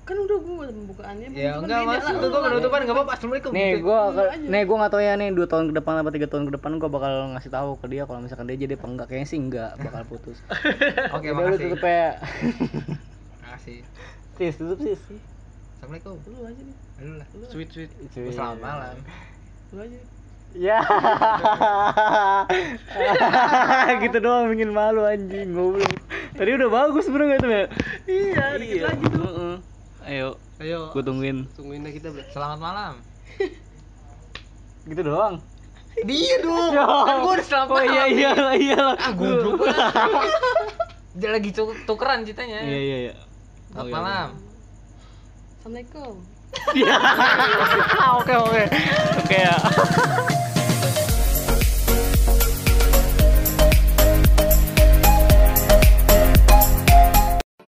Kan 0.05 0.21
udah 0.21 0.37
gua 0.37 0.69
pembukaannya 0.69 1.33
Ya 1.33 1.57
enggak 1.57 1.81
maksud 1.89 2.13
lah, 2.13 2.29
gue 2.29 2.41
penutupan 2.45 2.79
enggak 2.85 2.97
apa-apa. 3.01 3.13
Assalamualaikum 3.17 3.51
Nih 3.57 3.81
aja. 3.81 4.37
nih 4.53 4.63
gua 4.69 4.77
nggak 4.85 4.93
tahu 4.93 5.01
ya 5.01 5.13
nih 5.17 5.29
dua 5.33 5.47
tahun 5.49 5.65
ke 5.73 5.75
depan 5.81 5.95
apa 5.97 6.11
tiga 6.13 6.27
tahun 6.29 6.45
ke 6.45 6.53
depan 6.61 6.71
gua 6.77 6.91
bakal 6.93 7.13
ngasih 7.33 7.49
tahu 7.49 7.71
ke 7.81 7.87
dia 7.89 8.03
kalau 8.05 8.21
misalkan 8.21 8.45
dia 8.45 8.57
jadi 8.61 8.77
apa 8.77 8.85
enggak. 8.85 9.07
Kayaknya 9.09 9.29
sih 9.33 9.39
enggak 9.41 9.71
bakal 9.81 10.03
putus. 10.05 10.39
Oke 11.17 11.29
Udah, 11.29 11.41
lu 11.41 11.41
makasih. 11.41 11.65
tutup 11.73 11.83
ya. 11.89 12.09
Makasih. 13.49 13.79
Sis 14.37 14.55
tutup 14.61 14.79
sis. 14.85 15.01
Assalamualaikum. 15.81 16.17
Lu 16.29 16.39
aja 16.45 16.61
nih. 16.61 16.77
Lu 17.01 17.13
lah 17.17 17.27
sweet. 17.49 17.69
Sweet. 17.73 17.89
Selamat 18.13 18.59
malam. 18.61 18.97
Lu 19.73 19.81
aja 19.81 19.99
Ya. 20.55 20.79
gitu 24.01 24.17
doang 24.19 24.47
bikin 24.49 24.71
malu 24.71 25.03
anjing 25.03 25.51
goblok. 25.51 25.91
Tadi 26.33 26.51
udah 26.53 26.69
bagus 26.69 27.05
sebenarnya 27.05 27.37
itu 27.37 27.49
ya. 27.49 27.65
iya 28.07 28.45
dikit 28.55 28.77
Iya. 28.77 28.85
lagi 28.87 29.05
tuh 29.09 29.23
Heeh. 29.25 29.55
Ayo, 30.05 30.29
ayo 30.59 30.81
gua 30.91 31.03
tungguin. 31.03 31.51
tungguin 31.53 31.83
deh 31.83 31.91
kita 31.91 32.09
bre 32.09 32.23
Selamat 32.29 32.59
malam 32.61 32.93
Gitu 34.85 35.01
doang. 35.01 35.43
Dia 36.01 36.37
dong. 36.39 36.71
Kan 37.03 37.17
gue 37.21 37.33
udah 37.35 37.47
selamat 37.47 37.69
Oh 37.69 37.81
iya 37.81 37.91
malam 38.05 38.11
iya 38.13 38.31
lah, 38.37 38.55
iya 38.57 38.79
lah. 38.81 38.97
Ah 38.97 39.11
goblok 39.11 39.59
Dia 41.15 41.31
lagi 41.31 41.51
tu- 41.51 41.79
tukeran 41.85 42.23
ceritanya 42.23 42.63
Iya 42.63 42.79
iya 42.79 42.97
iya. 43.03 43.15
Selamat 43.69 43.83
Oke, 43.83 43.93
malam 43.93 44.29
assalamualaikum 45.57 46.15
Oke 48.15 48.33
oke. 48.37 48.63
Oke 49.19 49.37
ya. 49.37 49.57